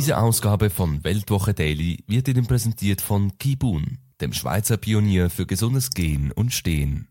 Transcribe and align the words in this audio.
Diese 0.00 0.16
Ausgabe 0.16 0.70
von 0.70 1.04
Weltwoche 1.04 1.52
Daily 1.52 2.02
wird 2.06 2.26
Ihnen 2.26 2.46
präsentiert 2.46 3.02
von 3.02 3.36
Kibun, 3.36 3.98
dem 4.22 4.32
Schweizer 4.32 4.78
Pionier 4.78 5.28
für 5.28 5.44
gesundes 5.44 5.90
Gehen 5.90 6.32
und 6.32 6.54
Stehen. 6.54 7.08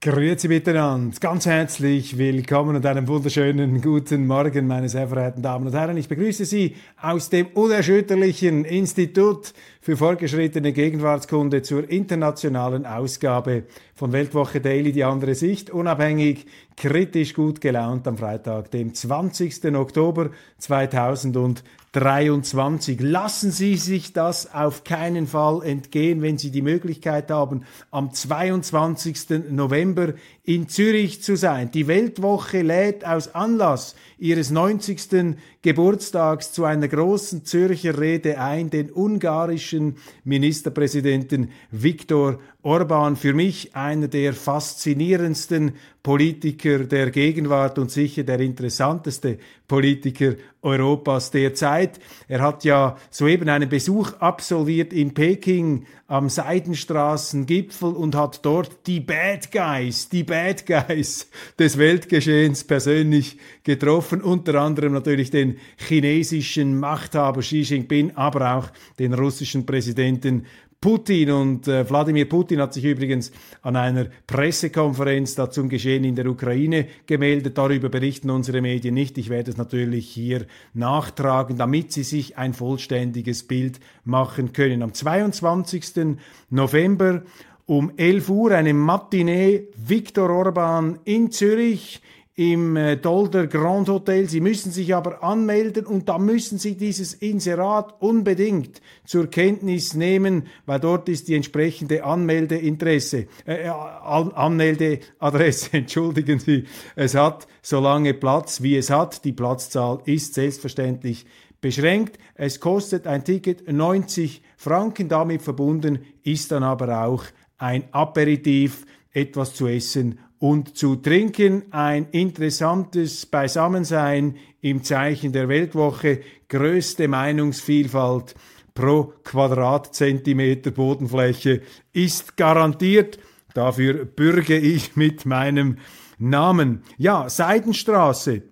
Grüezi 0.00 0.48
miteinander, 0.48 1.16
ganz 1.20 1.46
herzlich 1.46 2.18
willkommen 2.18 2.74
und 2.74 2.84
einen 2.86 3.06
wunderschönen 3.06 3.80
guten 3.80 4.26
Morgen, 4.26 4.66
meine 4.66 4.88
sehr 4.88 5.06
verehrten 5.06 5.42
Damen 5.42 5.68
und 5.68 5.74
Herren. 5.74 5.96
Ich 5.96 6.08
begrüße 6.08 6.44
Sie 6.44 6.74
aus 7.00 7.30
dem 7.30 7.46
unerschütterlichen 7.54 8.64
Institut 8.64 9.52
für 9.80 9.96
fortgeschrittene 9.96 10.72
Gegenwartskunde 10.72 11.62
zur 11.62 11.88
internationalen 11.88 12.84
Ausgabe 12.84 13.64
von 13.94 14.12
Weltwoche 14.12 14.60
Daily, 14.60 14.90
die 14.90 15.04
andere 15.04 15.36
Sicht, 15.36 15.70
unabhängig, 15.70 16.46
kritisch 16.76 17.34
gut 17.34 17.60
gelaunt 17.60 18.06
am 18.06 18.18
Freitag, 18.18 18.70
dem 18.70 18.94
20. 18.94 19.74
Oktober 19.74 20.30
2000 20.58 21.62
23. 21.96 23.00
Lassen 23.00 23.50
Sie 23.50 23.76
sich 23.76 24.12
das 24.12 24.52
auf 24.52 24.84
keinen 24.84 25.26
Fall 25.26 25.62
entgehen, 25.62 26.20
wenn 26.20 26.36
Sie 26.36 26.50
die 26.50 26.60
Möglichkeit 26.60 27.30
haben, 27.30 27.64
am 27.90 28.12
22. 28.12 29.48
November 29.48 30.12
in 30.44 30.68
Zürich 30.68 31.22
zu 31.22 31.36
sein. 31.38 31.70
Die 31.70 31.86
Weltwoche 31.86 32.60
lädt 32.60 33.06
aus 33.06 33.34
Anlass 33.34 33.96
ihres 34.18 34.50
90. 34.50 35.36
Geburtstags 35.66 36.52
zu 36.52 36.64
einer 36.64 36.86
großen 36.86 37.44
Zürcher 37.44 37.98
Rede 37.98 38.38
ein, 38.38 38.70
den 38.70 38.88
ungarischen 38.88 39.96
Ministerpräsidenten 40.22 41.50
Viktor 41.72 42.38
Orban. 42.62 43.16
Für 43.16 43.34
mich 43.34 43.74
einer 43.74 44.06
der 44.06 44.32
faszinierendsten 44.32 45.72
Politiker 46.04 46.84
der 46.84 47.10
Gegenwart 47.10 47.80
und 47.80 47.90
sicher 47.90 48.22
der 48.22 48.38
interessanteste 48.38 49.38
Politiker 49.68 50.34
Europas 50.62 51.30
derzeit. 51.30 52.00
Er 52.28 52.40
hat 52.40 52.64
ja 52.64 52.96
soeben 53.10 53.48
einen 53.48 53.68
Besuch 53.68 54.14
absolviert 54.20 54.92
in 54.92 55.14
Peking 55.14 55.86
am 56.08 56.28
Seidenstraßengipfel 56.28 57.92
und 57.92 58.14
hat 58.14 58.44
dort 58.44 58.86
die 58.86 59.00
Bad 59.00 59.50
Guys, 59.50 60.08
die 60.08 60.24
Bad 60.24 60.66
Guys 60.66 61.30
des 61.58 61.78
Weltgeschehens 61.78 62.64
persönlich 62.64 63.38
getroffen, 63.64 64.22
unter 64.22 64.60
anderem 64.60 64.92
natürlich 64.92 65.30
den 65.30 65.58
chinesischen 65.76 66.78
Machthaber 66.78 67.40
Xi 67.40 67.60
Jinping, 67.60 68.12
aber 68.16 68.56
auch 68.56 68.68
den 68.98 69.14
russischen 69.14 69.66
Präsidenten 69.66 70.46
Putin 70.80 71.30
und 71.30 71.68
äh, 71.68 71.88
Wladimir 71.88 72.28
Putin 72.28 72.60
hat 72.60 72.74
sich 72.74 72.84
übrigens 72.84 73.32
an 73.62 73.76
einer 73.76 74.06
Pressekonferenz 74.26 75.34
da 75.34 75.50
zum 75.50 75.68
Geschehen 75.68 76.04
in 76.04 76.14
der 76.14 76.26
Ukraine 76.26 76.86
gemeldet. 77.06 77.58
Darüber 77.58 77.88
berichten 77.88 78.30
unsere 78.30 78.60
Medien 78.60 78.94
nicht. 78.94 79.18
Ich 79.18 79.28
werde 79.28 79.50
es 79.50 79.56
natürlich 79.56 80.08
hier 80.08 80.46
nachtragen, 80.74 81.56
damit 81.56 81.92
Sie 81.92 82.02
sich 82.02 82.36
ein 82.36 82.54
vollständiges 82.54 83.44
Bild 83.44 83.80
machen 84.04 84.52
können. 84.52 84.82
Am 84.82 84.92
22. 84.92 86.16
November 86.50 87.22
um 87.66 87.92
11 87.96 88.28
Uhr 88.28 88.52
eine 88.52 88.74
Matinee 88.74 89.68
Viktor 89.76 90.30
Orban 90.30 91.00
in 91.04 91.32
Zürich 91.32 92.00
im 92.36 92.76
äh, 92.76 92.96
Dolder 92.98 93.46
Grand 93.46 93.88
Hotel. 93.88 94.28
Sie 94.28 94.42
müssen 94.42 94.70
sich 94.70 94.94
aber 94.94 95.24
anmelden 95.24 95.86
und 95.86 96.06
da 96.08 96.18
müssen 96.18 96.58
Sie 96.58 96.76
dieses 96.76 97.14
Inserat 97.14 97.94
unbedingt 98.00 98.82
zur 99.06 99.28
Kenntnis 99.28 99.94
nehmen, 99.94 100.46
weil 100.66 100.78
dort 100.78 101.08
ist 101.08 101.28
die 101.28 101.34
entsprechende 101.34 102.04
Anmeldeinteresse, 102.04 103.26
äh, 103.46 103.64
äh 103.64 103.68
An 103.68 104.32
Anmeldeadresse, 104.32 105.70
entschuldigen 105.72 106.38
Sie. 106.38 106.64
Es 106.94 107.14
hat 107.14 107.48
so 107.62 107.80
lange 107.80 108.12
Platz, 108.12 108.62
wie 108.62 108.76
es 108.76 108.90
hat. 108.90 109.24
Die 109.24 109.32
Platzzahl 109.32 110.00
ist 110.04 110.34
selbstverständlich 110.34 111.24
beschränkt. 111.62 112.18
Es 112.34 112.60
kostet 112.60 113.06
ein 113.06 113.24
Ticket 113.24 113.72
90 113.72 114.42
Franken. 114.58 115.08
Damit 115.08 115.40
verbunden 115.40 116.00
ist 116.22 116.52
dann 116.52 116.62
aber 116.62 117.06
auch 117.06 117.24
ein 117.56 117.84
Aperitif, 117.92 118.84
etwas 119.10 119.54
zu 119.54 119.66
essen 119.66 120.18
und 120.38 120.76
zu 120.76 120.96
trinken. 120.96 121.64
Ein 121.72 122.08
interessantes 122.10 123.26
Beisammensein 123.26 124.36
im 124.60 124.82
Zeichen 124.82 125.32
der 125.32 125.48
Weltwoche, 125.48 126.20
größte 126.48 127.08
Meinungsvielfalt 127.08 128.34
pro 128.74 129.14
Quadratzentimeter 129.24 130.70
Bodenfläche 130.70 131.62
ist 131.92 132.36
garantiert. 132.36 133.18
Dafür 133.54 134.04
bürge 134.04 134.58
ich 134.58 134.96
mit 134.96 135.24
meinem 135.24 135.78
Namen. 136.18 136.82
Ja, 136.98 137.28
Seidenstraße 137.28 138.42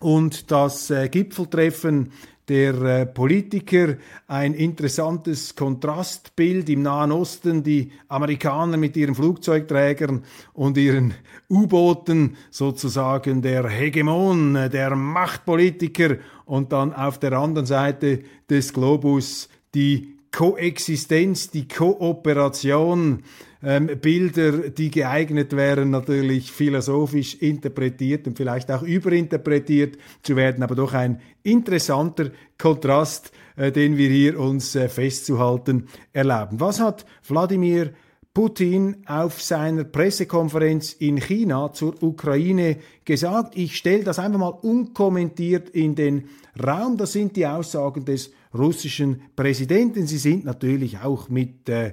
und 0.00 0.50
das 0.50 0.90
äh, 0.90 1.08
Gipfeltreffen 1.08 2.12
der 2.52 2.82
äh, 2.82 3.06
Politiker, 3.06 3.96
ein 4.26 4.52
interessantes 4.52 5.56
Kontrastbild 5.56 6.68
im 6.68 6.82
Nahen 6.82 7.10
Osten, 7.10 7.62
die 7.62 7.92
Amerikaner 8.08 8.76
mit 8.76 8.94
ihren 8.94 9.14
Flugzeugträgern 9.14 10.22
und 10.52 10.76
ihren 10.76 11.14
U-Booten, 11.48 12.36
sozusagen 12.50 13.40
der 13.40 13.66
Hegemon, 13.70 14.68
der 14.70 14.94
Machtpolitiker 14.94 16.18
und 16.44 16.72
dann 16.72 16.92
auf 16.92 17.18
der 17.18 17.32
anderen 17.32 17.64
Seite 17.64 18.20
des 18.50 18.74
Globus 18.74 19.48
die 19.74 20.11
Koexistenz, 20.32 21.50
die 21.50 21.68
Kooperation, 21.68 23.22
ähm, 23.62 23.86
Bilder, 24.00 24.70
die 24.70 24.90
geeignet 24.90 25.54
wären, 25.54 25.90
natürlich 25.90 26.50
philosophisch 26.50 27.34
interpretiert 27.34 28.26
und 28.26 28.36
vielleicht 28.36 28.70
auch 28.70 28.82
überinterpretiert 28.82 29.98
zu 30.22 30.34
werden, 30.34 30.64
aber 30.64 30.74
doch 30.74 30.94
ein 30.94 31.20
interessanter 31.42 32.30
Kontrast, 32.58 33.30
äh, 33.56 33.70
den 33.70 33.96
wir 33.96 34.08
hier 34.08 34.40
uns 34.40 34.74
äh, 34.74 34.88
festzuhalten 34.88 35.86
erlauben. 36.12 36.58
Was 36.58 36.80
hat 36.80 37.06
Wladimir 37.28 37.92
Putin 38.34 39.04
auf 39.06 39.42
seiner 39.42 39.84
Pressekonferenz 39.84 40.94
in 40.94 41.18
China 41.18 41.70
zur 41.74 42.02
Ukraine 42.02 42.78
gesagt. 43.04 43.58
Ich 43.58 43.76
stelle 43.76 44.04
das 44.04 44.18
einfach 44.18 44.38
mal 44.38 44.48
unkommentiert 44.48 45.68
in 45.68 45.94
den 45.94 46.30
Raum. 46.58 46.96
Das 46.96 47.12
sind 47.12 47.36
die 47.36 47.46
Aussagen 47.46 48.06
des 48.06 48.32
russischen 48.54 49.22
Präsidenten. 49.36 50.06
Sie 50.06 50.18
sind 50.18 50.44
natürlich 50.44 50.98
auch 50.98 51.28
mit 51.28 51.68
äh, 51.68 51.92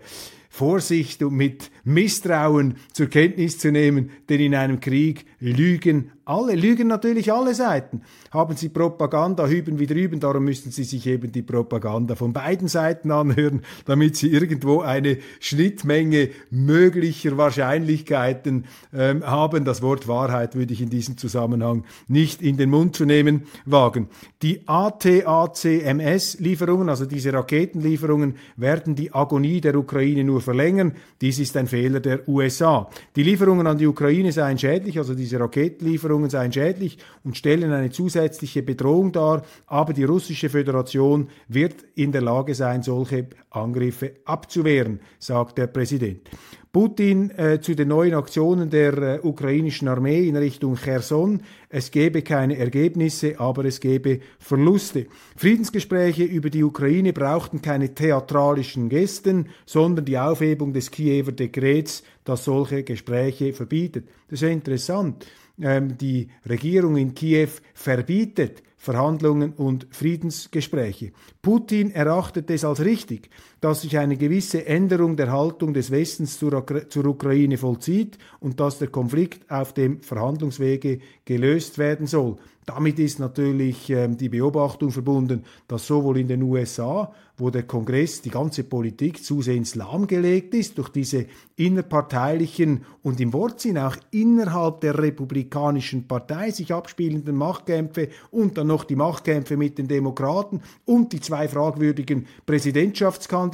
Vorsicht 0.49 1.21
und 1.23 1.35
mit 1.35 1.71
Misstrauen 1.83 2.75
zur 2.91 3.07
Kenntnis 3.07 3.59
zu 3.59 3.71
nehmen, 3.71 4.09
denn 4.27 4.39
in 4.39 4.55
einem 4.55 4.79
Krieg 4.79 5.25
lügen 5.39 6.11
alle, 6.29 6.55
lügen 6.55 6.87
natürlich 6.87 7.33
alle 7.33 7.53
Seiten. 7.55 8.03
Haben 8.31 8.55
sie 8.55 8.69
Propaganda 8.69 9.47
hüben 9.47 9.79
wie 9.79 9.87
drüben, 9.87 10.19
darum 10.19 10.45
müssen 10.45 10.69
sie 10.71 10.83
sich 10.83 11.07
eben 11.07 11.31
die 11.31 11.41
Propaganda 11.41 12.13
von 12.15 12.33
beiden 12.33 12.67
Seiten 12.67 13.09
anhören, 13.09 13.63
damit 13.85 14.15
sie 14.15 14.29
irgendwo 14.29 14.81
eine 14.81 15.17
Schnittmenge 15.39 16.29
möglicher 16.51 17.35
Wahrscheinlichkeiten 17.37 18.65
ähm, 18.93 19.25
haben. 19.25 19.65
Das 19.65 19.81
Wort 19.81 20.07
Wahrheit 20.07 20.53
würde 20.55 20.71
ich 20.71 20.81
in 20.81 20.91
diesem 20.91 21.17
Zusammenhang 21.17 21.83
nicht 22.07 22.43
in 22.43 22.57
den 22.57 22.69
Mund 22.69 22.95
zu 22.95 23.05
nehmen 23.05 23.47
wagen. 23.65 24.07
Die 24.43 24.67
ATACMS-Lieferungen, 24.67 26.89
also 26.89 27.07
diese 27.07 27.33
Raketenlieferungen, 27.33 28.35
werden 28.55 28.93
die 28.95 29.11
Agonie 29.11 29.61
der 29.61 29.73
Ukraine 29.75 30.23
nur 30.23 30.41
verlängern. 30.41 30.93
Dies 31.21 31.39
ist 31.39 31.57
ein 31.57 31.65
Fehler 31.65 32.01
der 32.01 32.29
USA. 32.29 32.87
Die 33.15 33.23
Lieferungen 33.23 33.65
an 33.65 33.79
die 33.79 33.87
Ukraine 33.87 34.31
seien 34.31 34.59
schädlich, 34.59 34.99
also 34.99 35.15
diese 35.15 35.39
Raketenlieferungen 35.39 36.18
Lieferungen 36.19 36.29
seien 36.29 36.51
schädlich 36.51 36.97
und 37.23 37.37
stellen 37.37 37.71
eine 37.71 37.91
zusätzliche 37.91 38.63
Bedrohung 38.63 39.11
dar, 39.11 39.43
aber 39.67 39.93
die 39.93 40.03
russische 40.03 40.49
Föderation 40.49 41.29
wird 41.47 41.85
in 41.95 42.11
der 42.11 42.21
Lage 42.21 42.55
sein, 42.55 42.83
solche 42.83 43.27
Angriffe 43.49 44.13
abzuwehren, 44.25 44.99
sagt 45.19 45.57
der 45.57 45.67
Präsident. 45.67 46.29
Putin 46.71 47.31
äh, 47.31 47.59
zu 47.59 47.75
den 47.75 47.87
neuen 47.87 48.13
Aktionen 48.13 48.69
der 48.69 48.93
äh, 48.93 49.19
ukrainischen 49.23 49.87
Armee 49.87 50.27
in 50.27 50.35
Richtung 50.35 50.75
Cherson. 50.75 51.41
Es 51.67 51.89
gebe 51.89 52.21
keine 52.21 52.57
Ergebnisse, 52.57 53.39
aber 53.39 53.65
es 53.65 53.79
gebe 53.79 54.19
Verluste. 54.37 55.07
Friedensgespräche 55.35 56.23
über 56.25 56.51
die 56.51 56.63
Ukraine 56.63 57.11
brauchten 57.11 57.63
keine 57.63 57.95
theatralischen 57.95 58.87
Gesten, 58.87 59.47
sondern 59.65 60.05
die 60.05 60.19
Aufhebung 60.19 60.71
des 60.71 60.91
Kiewer 60.91 61.31
Dekrets 61.31 62.03
das 62.23 62.45
solche 62.45 62.83
Gespräche 62.83 63.51
verbietet. 63.51 64.07
Das 64.29 64.43
ist 64.43 64.49
interessant. 64.49 65.25
Ähm, 65.61 65.97
die 65.97 66.29
Regierung 66.47 66.97
in 66.97 67.13
Kiew 67.13 67.49
verbietet 67.73 68.63
Verhandlungen 68.77 69.53
und 69.53 69.87
Friedensgespräche. 69.91 71.11
Putin 71.41 71.91
erachtet 71.91 72.49
es 72.49 72.63
als 72.63 72.79
richtig, 72.79 73.29
dass 73.61 73.81
sich 73.81 73.97
eine 73.97 74.17
gewisse 74.17 74.65
Änderung 74.65 75.17
der 75.17 75.31
Haltung 75.31 75.73
des 75.73 75.91
Westens 75.91 76.39
zur, 76.39 76.65
zur 76.89 77.05
Ukraine 77.05 77.57
vollzieht 77.57 78.17
und 78.39 78.59
dass 78.59 78.79
der 78.79 78.87
Konflikt 78.89 79.49
auf 79.51 79.73
dem 79.73 80.01
Verhandlungswege 80.01 80.99
gelöst 81.25 81.77
werden 81.77 82.07
soll. 82.07 82.37
Damit 82.69 82.99
ist 82.99 83.17
natürlich 83.17 83.89
ähm, 83.89 84.15
die 84.15 84.29
Beobachtung 84.29 84.91
verbunden, 84.91 85.43
dass 85.67 85.87
sowohl 85.87 86.19
in 86.19 86.27
den 86.27 86.43
USA, 86.43 87.11
wo 87.35 87.49
der 87.49 87.63
Kongress, 87.63 88.21
die 88.21 88.29
ganze 88.29 88.63
Politik 88.63 89.23
zusehends 89.23 89.73
lahmgelegt 89.73 90.53
ist 90.53 90.77
durch 90.77 90.89
diese 90.89 91.25
innerparteilichen 91.55 92.85
und 93.01 93.19
im 93.19 93.33
Wortsinn 93.33 93.79
auch 93.79 93.95
innerhalb 94.11 94.81
der 94.81 94.99
republikanischen 94.99 96.07
Partei 96.07 96.51
sich 96.51 96.71
abspielenden 96.71 97.35
Machtkämpfe 97.35 98.09
und 98.29 98.59
dann 98.59 98.67
noch 98.67 98.83
die 98.83 98.95
Machtkämpfe 98.95 99.57
mit 99.57 99.79
den 99.79 99.87
Demokraten 99.87 100.61
und 100.85 101.11
die 101.11 101.21
zwei 101.21 101.47
fragwürdigen 101.47 102.27
Präsidentschaftskandidaten, 102.45 103.48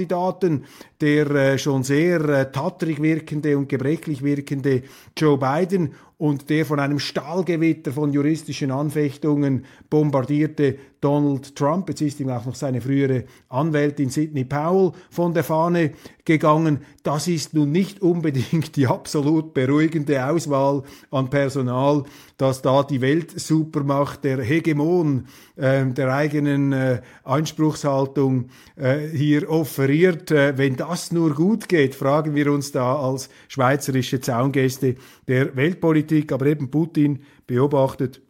der 1.02 1.30
äh, 1.32 1.58
schon 1.58 1.84
sehr 1.84 2.22
äh, 2.22 2.52
tatterig 2.52 3.02
wirkende 3.02 3.58
und 3.58 3.70
gebrechlich 3.70 4.24
wirkende 4.24 4.84
Joe 5.18 5.38
Biden 5.38 5.94
und 6.18 6.50
der 6.50 6.66
von 6.66 6.80
einem 6.80 7.00
Stahlgewitter 7.00 7.92
von 7.92 8.14
juristischen 8.14 8.72
Anfechtungen 8.72 9.66
bombardierte 9.90 10.78
Donald 11.02 11.56
Trump. 11.56 11.90
Jetzt 11.90 12.02
ist 12.02 12.20
ihm 12.20 12.30
auch 12.30 12.46
noch 12.46 12.56
seine 12.56 12.82
frühere 12.82 13.26
Anwältin 13.50 14.10
Sidney 14.10 14.44
Powell 14.44 14.92
von 15.12 15.34
der 15.34 15.44
Fahne 15.44 15.92
gegangen. 16.24 16.80
Das 17.04 17.28
ist 17.28 17.54
nun 17.54 17.72
nicht 17.72 18.02
unbedingt 18.02 18.76
die 18.76 18.88
absolut 18.88 19.54
beruhigende 19.54 20.26
Auswahl 20.26 20.82
an 21.12 21.30
Personal, 21.30 22.06
dass 22.38 22.64
da 22.64 22.82
die 22.82 23.02
Weltsupermacht, 23.02 24.24
der 24.24 24.42
Hegemon 24.42 25.28
äh, 25.58 25.86
der 25.86 26.14
eigenen 26.14 26.74
äh, 26.74 27.02
Anspruchshaltung 27.24 28.50
äh, 28.76 29.08
hier 29.08 29.50
offeriert. 29.50 30.32
Äh, 30.32 30.58
wenn 30.58 30.76
das 30.76 31.12
nur 31.12 31.36
gut 31.36 31.70
geht, 31.70 31.94
fragen 31.94 32.34
wir 32.34 32.52
uns 32.52 32.72
da 32.72 32.96
als 32.96 33.30
schweizerische 33.48 34.22
Zaungäste 34.22 34.96
der 35.28 35.56
Weltpolitik. 35.56 36.05
Aber 36.32 36.46
eben 36.46 36.72
Putin 36.72 37.24
beobachtet 37.48 38.22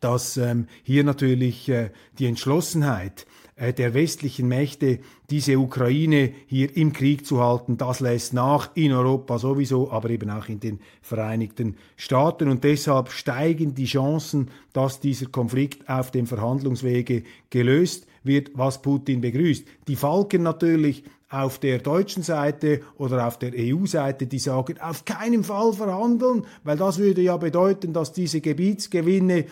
dass 0.00 0.36
ähm, 0.36 0.66
hier 0.82 1.04
natürlich 1.04 1.68
äh, 1.68 1.90
die 2.18 2.26
Entschlossenheit 2.26 3.26
äh, 3.56 3.72
der 3.72 3.94
westlichen 3.94 4.48
Mächte, 4.48 5.00
diese 5.28 5.58
Ukraine 5.58 6.32
hier 6.46 6.74
im 6.76 6.92
Krieg 6.92 7.26
zu 7.26 7.40
halten, 7.40 7.76
das 7.76 8.00
lässt 8.00 8.32
nach, 8.32 8.70
in 8.74 8.92
Europa 8.92 9.38
sowieso, 9.38 9.90
aber 9.90 10.10
eben 10.10 10.30
auch 10.30 10.48
in 10.48 10.60
den 10.60 10.80
Vereinigten 11.02 11.76
Staaten. 11.96 12.48
Und 12.48 12.64
deshalb 12.64 13.10
steigen 13.10 13.74
die 13.74 13.84
Chancen, 13.84 14.50
dass 14.72 15.00
dieser 15.00 15.26
Konflikt 15.26 15.88
auf 15.88 16.10
dem 16.10 16.26
Verhandlungswege 16.26 17.22
gelöst 17.50 18.06
wird, 18.22 18.50
was 18.54 18.82
Putin 18.82 19.20
begrüßt. 19.20 19.66
Die 19.86 19.96
Falken 19.96 20.42
natürlich 20.42 21.04
auf 21.30 21.58
der 21.58 21.78
deutschen 21.78 22.22
Seite 22.22 22.80
oder 22.98 23.26
auf 23.26 23.38
der 23.38 23.52
EU-Seite, 23.56 24.26
die 24.26 24.40
sagen, 24.40 24.80
auf 24.80 25.04
keinen 25.04 25.44
Fall 25.44 25.72
verhandeln, 25.72 26.44
weil 26.64 26.76
das 26.76 26.98
würde 26.98 27.22
ja 27.22 27.36
bedeuten, 27.36 27.92
dass 27.92 28.12
diese 28.12 28.40
Gebietsgewinne 28.40 29.46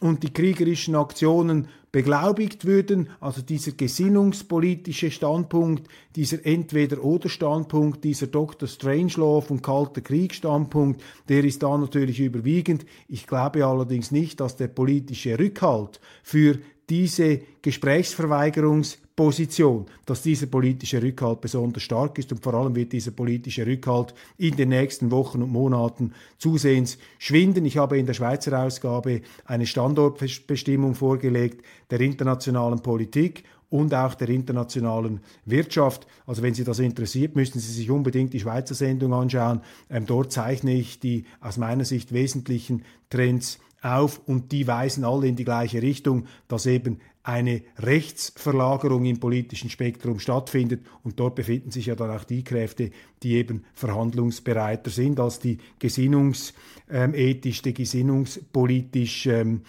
und 0.00 0.22
die 0.22 0.32
kriegerischen 0.32 0.94
Aktionen 0.94 1.68
beglaubigt 1.90 2.64
würden, 2.64 3.08
also 3.20 3.40
dieser 3.40 3.70
gesinnungspolitische 3.72 5.12
Standpunkt, 5.12 5.88
dieser 6.16 6.44
Entweder-oder-Standpunkt, 6.44 8.02
dieser 8.02 8.26
Dr. 8.26 8.68
Strangelove 8.68 9.52
und 9.52 9.62
Kalter 9.62 10.00
Krieg-Standpunkt, 10.00 11.00
der 11.28 11.44
ist 11.44 11.62
da 11.62 11.78
natürlich 11.78 12.18
überwiegend. 12.18 12.84
Ich 13.08 13.28
glaube 13.28 13.64
allerdings 13.64 14.10
nicht, 14.10 14.40
dass 14.40 14.56
der 14.56 14.68
politische 14.68 15.38
Rückhalt 15.38 16.00
für 16.24 16.58
diese 16.88 17.40
Gesprächsverweigerungs- 17.62 18.98
Position, 19.16 19.86
dass 20.06 20.22
dieser 20.22 20.46
politische 20.46 21.00
Rückhalt 21.00 21.40
besonders 21.40 21.84
stark 21.84 22.18
ist 22.18 22.32
und 22.32 22.42
vor 22.42 22.54
allem 22.54 22.74
wird 22.74 22.92
dieser 22.92 23.12
politische 23.12 23.64
Rückhalt 23.64 24.12
in 24.38 24.56
den 24.56 24.70
nächsten 24.70 25.12
Wochen 25.12 25.42
und 25.42 25.52
Monaten 25.52 26.12
zusehends 26.38 26.98
schwinden. 27.18 27.64
Ich 27.64 27.76
habe 27.76 27.96
in 27.96 28.06
der 28.06 28.14
Schweizer 28.14 28.58
Ausgabe 28.58 29.22
eine 29.44 29.66
Standortbestimmung 29.66 30.96
vorgelegt 30.96 31.64
der 31.90 32.00
internationalen 32.00 32.82
Politik 32.82 33.44
und 33.70 33.94
auch 33.94 34.14
der 34.14 34.28
internationalen 34.30 35.20
Wirtschaft. 35.44 36.08
Also 36.26 36.42
wenn 36.42 36.54
Sie 36.54 36.64
das 36.64 36.80
interessiert, 36.80 37.36
müssen 37.36 37.60
Sie 37.60 37.72
sich 37.72 37.90
unbedingt 37.90 38.32
die 38.32 38.40
Schweizer 38.40 38.74
Sendung 38.74 39.12
anschauen. 39.12 39.60
Ähm, 39.90 40.06
dort 40.06 40.32
zeichne 40.32 40.74
ich 40.74 40.98
die 40.98 41.24
aus 41.40 41.56
meiner 41.56 41.84
Sicht 41.84 42.12
wesentlichen 42.12 42.82
Trends 43.10 43.58
auf 43.84 44.20
und 44.26 44.50
die 44.52 44.66
weisen 44.66 45.04
alle 45.04 45.28
in 45.28 45.36
die 45.36 45.44
gleiche 45.44 45.82
Richtung, 45.82 46.26
dass 46.48 46.66
eben 46.66 47.00
eine 47.22 47.62
Rechtsverlagerung 47.78 49.06
im 49.06 49.18
politischen 49.18 49.70
Spektrum 49.70 50.18
stattfindet 50.18 50.84
und 51.02 51.18
dort 51.18 51.34
befinden 51.34 51.70
sich 51.70 51.86
ja 51.86 51.94
dann 51.94 52.10
auch 52.10 52.24
die 52.24 52.44
Kräfte, 52.44 52.90
die 53.22 53.34
eben 53.34 53.64
verhandlungsbereiter 53.72 54.90
sind 54.90 55.18
als 55.18 55.38
die 55.38 55.58
gesinnungsethisch, 55.78 57.62
die 57.62 57.74
gesinnungspolitisch 57.74 59.26
ähm, 59.26 59.62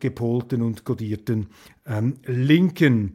gepolten 0.00 0.62
und 0.62 0.84
kodierten 0.84 1.46
ähm, 1.86 2.14
Linken. 2.26 3.14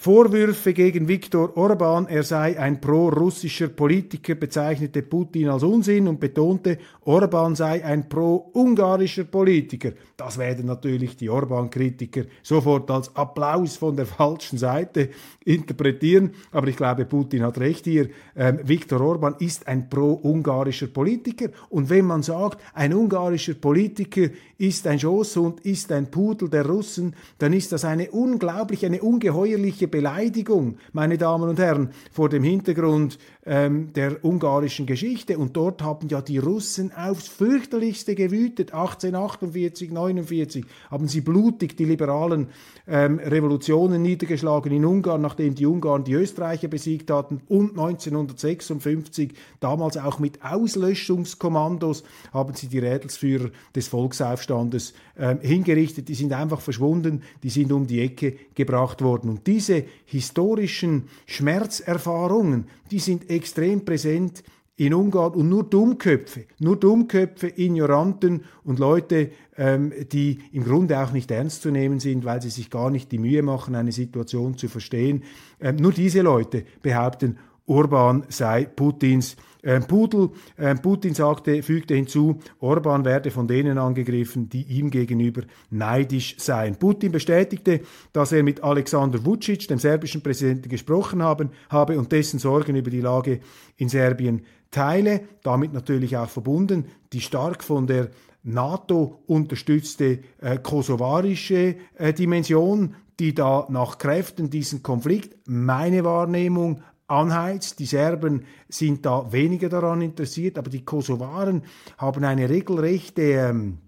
Vorwürfe 0.00 0.74
gegen 0.74 1.08
Viktor 1.08 1.56
Orban, 1.56 2.06
er 2.06 2.22
sei 2.22 2.56
ein 2.56 2.80
pro-russischer 2.80 3.66
Politiker, 3.66 4.36
bezeichnete 4.36 5.02
Putin 5.02 5.48
als 5.48 5.64
Unsinn 5.64 6.06
und 6.06 6.20
betonte, 6.20 6.78
Orban 7.02 7.56
sei 7.56 7.84
ein 7.84 8.08
pro-ungarischer 8.08 9.24
Politiker. 9.24 9.90
Das 10.16 10.38
werden 10.38 10.66
natürlich 10.66 11.16
die 11.16 11.28
Orban-Kritiker 11.28 12.26
sofort 12.44 12.88
als 12.92 13.16
Applaus 13.16 13.76
von 13.76 13.96
der 13.96 14.06
falschen 14.06 14.56
Seite 14.56 15.10
interpretieren. 15.44 16.30
Aber 16.52 16.68
ich 16.68 16.76
glaube, 16.76 17.04
Putin 17.04 17.42
hat 17.42 17.58
recht 17.58 17.84
hier. 17.84 18.08
Ähm, 18.36 18.60
Viktor 18.62 19.00
Orban 19.00 19.34
ist 19.40 19.66
ein 19.66 19.88
pro-ungarischer 19.88 20.88
Politiker. 20.88 21.48
Und 21.70 21.90
wenn 21.90 22.04
man 22.04 22.22
sagt, 22.22 22.60
ein 22.72 22.94
ungarischer 22.94 23.54
Politiker 23.54 24.28
ist 24.58 24.86
ein 24.86 25.00
Schoßhund, 25.00 25.60
ist 25.60 25.90
ein 25.90 26.08
Pudel 26.10 26.48
der 26.48 26.66
Russen, 26.66 27.16
dann 27.38 27.52
ist 27.52 27.72
das 27.72 27.84
eine 27.84 28.10
unglaubliche, 28.12 28.86
eine 28.86 29.02
ungeheuerliche 29.02 29.87
Beleidigung, 29.88 30.78
meine 30.92 31.18
Damen 31.18 31.48
und 31.48 31.58
Herren, 31.58 31.90
vor 32.12 32.28
dem 32.28 32.42
Hintergrund 32.42 33.18
ähm, 33.48 33.92
der 33.94 34.24
ungarischen 34.24 34.86
Geschichte. 34.86 35.38
Und 35.38 35.56
dort 35.56 35.82
haben 35.82 36.08
ja 36.08 36.20
die 36.20 36.38
Russen 36.38 36.92
aufs 36.92 37.28
fürchterlichste 37.28 38.14
gewütet. 38.14 38.74
1848, 38.74 39.90
49 39.90 40.64
haben 40.90 41.08
sie 41.08 41.22
blutig 41.22 41.76
die 41.76 41.86
liberalen 41.86 42.48
ähm, 42.86 43.18
Revolutionen 43.18 44.02
niedergeschlagen 44.02 44.70
in 44.70 44.84
Ungarn, 44.84 45.22
nachdem 45.22 45.54
die 45.54 45.66
Ungarn 45.66 46.04
die 46.04 46.12
Österreicher 46.12 46.68
besiegt 46.68 47.10
hatten. 47.10 47.40
Und 47.48 47.70
1956, 47.70 49.32
damals 49.60 49.96
auch 49.96 50.18
mit 50.18 50.44
Auslöschungskommandos, 50.44 52.04
haben 52.32 52.54
sie 52.54 52.68
die 52.68 52.78
Rädelsführer 52.78 53.50
des 53.74 53.88
Volksaufstandes 53.88 54.92
ähm, 55.18 55.40
hingerichtet. 55.40 56.08
Die 56.08 56.14
sind 56.14 56.34
einfach 56.34 56.60
verschwunden, 56.60 57.22
die 57.42 57.50
sind 57.50 57.72
um 57.72 57.86
die 57.86 58.02
Ecke 58.02 58.36
gebracht 58.54 59.00
worden. 59.00 59.30
Und 59.30 59.46
diese 59.46 59.84
historischen 60.04 61.08
Schmerzerfahrungen, 61.26 62.66
die 62.90 62.98
sind 62.98 63.30
extrem 63.38 63.84
präsent 63.84 64.42
in 64.78 64.94
Ungarn 64.94 65.34
und 65.34 65.48
nur 65.48 65.64
Dummköpfe, 65.64 66.44
nur 66.60 66.76
Dummköpfe, 66.76 67.48
Ignoranten 67.56 68.44
und 68.62 68.78
Leute, 68.78 69.30
ähm, 69.56 69.92
die 70.12 70.38
im 70.52 70.62
Grunde 70.62 71.00
auch 71.00 71.10
nicht 71.10 71.30
ernst 71.32 71.62
zu 71.62 71.70
nehmen 71.72 71.98
sind, 71.98 72.24
weil 72.24 72.40
sie 72.40 72.50
sich 72.50 72.70
gar 72.70 72.88
nicht 72.88 73.10
die 73.10 73.18
Mühe 73.18 73.42
machen, 73.42 73.74
eine 73.74 73.90
Situation 73.90 74.56
zu 74.56 74.68
verstehen. 74.68 75.24
Ähm, 75.60 75.76
nur 75.76 75.92
diese 75.92 76.22
Leute 76.22 76.64
behaupten, 76.80 77.38
Orban 77.68 78.24
sei 78.28 78.64
Putins 78.64 79.36
ähm, 79.62 79.84
Pudel. 79.84 80.30
Ähm, 80.56 80.80
Putin 80.80 81.14
sagte, 81.14 81.62
fügte 81.62 81.94
hinzu, 81.94 82.38
Orban 82.60 83.04
werde 83.04 83.30
von 83.30 83.46
denen 83.46 83.78
angegriffen, 83.78 84.48
die 84.48 84.62
ihm 84.62 84.90
gegenüber 84.90 85.42
neidisch 85.70 86.36
seien. 86.38 86.76
Putin 86.76 87.12
bestätigte, 87.12 87.80
dass 88.12 88.32
er 88.32 88.42
mit 88.42 88.62
Alexander 88.62 89.24
Vucic, 89.24 89.68
dem 89.68 89.78
serbischen 89.78 90.22
Präsidenten, 90.22 90.68
gesprochen 90.68 91.22
haben, 91.22 91.50
habe 91.68 91.98
und 91.98 92.12
dessen 92.12 92.38
Sorgen 92.38 92.76
über 92.76 92.90
die 92.90 93.00
Lage 93.00 93.40
in 93.76 93.88
Serbien 93.88 94.42
teile. 94.70 95.22
Damit 95.42 95.72
natürlich 95.72 96.16
auch 96.16 96.28
verbunden 96.28 96.86
die 97.12 97.20
stark 97.20 97.64
von 97.64 97.86
der 97.86 98.08
NATO 98.42 99.22
unterstützte 99.26 100.20
äh, 100.40 100.58
kosovarische 100.62 101.76
äh, 101.96 102.12
Dimension, 102.12 102.94
die 103.18 103.34
da 103.34 103.66
nach 103.68 103.98
Kräften 103.98 104.48
diesen 104.48 104.82
Konflikt, 104.82 105.36
meine 105.46 106.04
Wahrnehmung, 106.04 106.82
anheizt. 107.08 107.78
Die 107.78 107.86
Serben 107.86 108.44
sind 108.68 109.04
da 109.04 109.32
weniger 109.32 109.68
daran 109.68 110.02
interessiert, 110.02 110.58
aber 110.58 110.70
die 110.70 110.84
Kosovaren 110.84 111.62
haben 111.96 112.24
eine 112.24 112.48
regelrechte 112.48 113.22
ähm, 113.22 113.78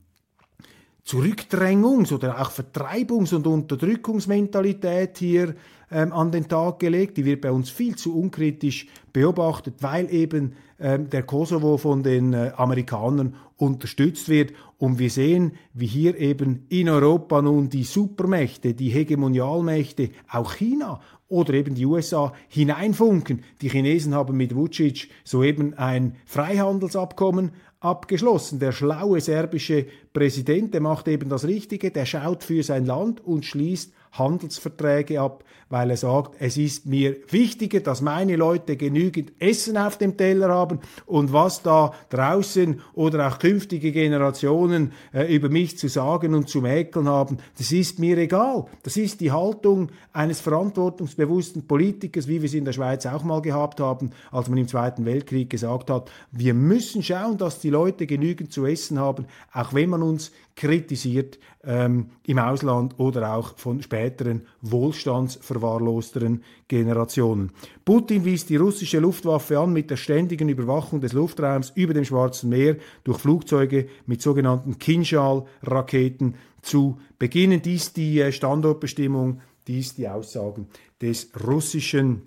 Zurückdrängungs- 1.06 2.12
oder 2.12 2.40
auch 2.40 2.50
Vertreibungs- 2.50 3.34
und 3.34 3.46
Unterdrückungsmentalität 3.46 5.18
hier 5.18 5.54
ähm, 5.90 6.12
an 6.12 6.30
den 6.30 6.46
Tag 6.48 6.78
gelegt. 6.78 7.16
Die 7.16 7.24
wird 7.24 7.40
bei 7.40 7.50
uns 7.50 7.70
viel 7.70 7.96
zu 7.96 8.16
unkritisch 8.16 8.86
beobachtet, 9.12 9.76
weil 9.80 10.12
eben 10.12 10.54
ähm, 10.78 11.10
der 11.10 11.24
Kosovo 11.24 11.78
von 11.78 12.02
den 12.02 12.32
äh, 12.32 12.52
Amerikanern 12.56 13.34
unterstützt 13.56 14.28
wird. 14.28 14.52
Und 14.78 14.98
wir 14.98 15.10
sehen, 15.10 15.52
wie 15.74 15.86
hier 15.86 16.16
eben 16.16 16.66
in 16.68 16.88
Europa 16.88 17.42
nun 17.42 17.68
die 17.68 17.84
Supermächte, 17.84 18.74
die 18.74 18.90
Hegemonialmächte, 18.90 20.10
auch 20.30 20.54
China 20.54 21.00
oder 21.30 21.54
eben 21.54 21.74
die 21.74 21.86
USA 21.86 22.34
hineinfunken. 22.48 23.42
Die 23.62 23.70
Chinesen 23.70 24.14
haben 24.14 24.36
mit 24.36 24.54
Vucic 24.54 25.08
soeben 25.24 25.72
ein 25.74 26.16
Freihandelsabkommen 26.26 27.52
abgeschlossen. 27.78 28.58
Der 28.58 28.72
schlaue 28.72 29.20
serbische 29.20 29.86
Präsident, 30.12 30.74
der 30.74 30.82
macht 30.82 31.08
eben 31.08 31.30
das 31.30 31.46
Richtige, 31.46 31.90
der 31.90 32.04
schaut 32.04 32.44
für 32.44 32.62
sein 32.62 32.84
Land 32.84 33.24
und 33.24 33.46
schließt 33.46 33.92
Handelsverträge 34.12 35.20
ab, 35.20 35.44
weil 35.68 35.90
er 35.90 35.96
sagt, 35.96 36.34
es 36.40 36.56
ist 36.56 36.86
mir 36.86 37.16
wichtiger, 37.30 37.78
dass 37.80 38.00
meine 38.00 38.34
Leute 38.34 38.76
genügend 38.76 39.32
Essen 39.38 39.76
auf 39.76 39.98
dem 39.98 40.16
Teller 40.16 40.48
haben 40.48 40.80
und 41.06 41.32
was 41.32 41.62
da 41.62 41.92
draußen 42.08 42.80
oder 42.94 43.28
auch 43.28 43.38
künftige 43.38 43.92
Generationen 43.92 44.92
äh, 45.12 45.32
über 45.32 45.48
mich 45.48 45.78
zu 45.78 45.88
sagen 45.88 46.34
und 46.34 46.48
zu 46.48 46.60
mäkeln 46.60 47.08
haben, 47.08 47.38
das 47.56 47.70
ist 47.70 48.00
mir 48.00 48.18
egal. 48.18 48.66
Das 48.82 48.96
ist 48.96 49.20
die 49.20 49.30
Haltung 49.30 49.90
eines 50.12 50.40
verantwortungsbewussten 50.40 51.68
Politikers, 51.68 52.26
wie 52.26 52.42
wir 52.42 52.46
es 52.46 52.54
in 52.54 52.64
der 52.64 52.72
Schweiz 52.72 53.06
auch 53.06 53.22
mal 53.22 53.40
gehabt 53.40 53.78
haben, 53.78 54.10
als 54.32 54.48
man 54.48 54.58
im 54.58 54.66
Zweiten 54.68 55.04
Weltkrieg 55.04 55.50
gesagt 55.50 55.88
hat, 55.88 56.10
wir 56.32 56.54
müssen 56.54 57.04
schauen, 57.04 57.38
dass 57.38 57.60
die 57.60 57.70
Leute 57.70 58.06
genügend 58.06 58.52
zu 58.52 58.66
essen 58.66 58.98
haben, 58.98 59.26
auch 59.52 59.72
wenn 59.72 59.90
man 59.90 60.02
uns 60.02 60.32
kritisiert 60.60 61.38
ähm, 61.64 62.10
im 62.26 62.38
Ausland 62.38 62.98
oder 62.98 63.34
auch 63.34 63.56
von 63.56 63.82
späteren 63.82 64.42
wohlstandsverwahrlosteren 64.60 66.44
Generationen. 66.68 67.50
Putin 67.86 68.26
wies 68.26 68.44
die 68.44 68.56
russische 68.56 68.98
Luftwaffe 68.98 69.58
an, 69.58 69.72
mit 69.72 69.88
der 69.90 69.96
ständigen 69.96 70.50
Überwachung 70.50 71.00
des 71.00 71.14
Luftraums 71.14 71.72
über 71.74 71.94
dem 71.94 72.04
Schwarzen 72.04 72.50
Meer 72.50 72.76
durch 73.04 73.20
Flugzeuge 73.20 73.88
mit 74.04 74.20
sogenannten 74.20 74.78
Kinschal-Raketen 74.78 76.34
zu 76.60 76.98
beginnen. 77.18 77.62
Dies 77.62 77.94
die 77.94 78.20
äh, 78.20 78.30
Standortbestimmung, 78.30 79.40
dies 79.66 79.94
die 79.94 80.08
Aussagen 80.08 80.68
des 81.00 81.30
russischen 81.42 82.20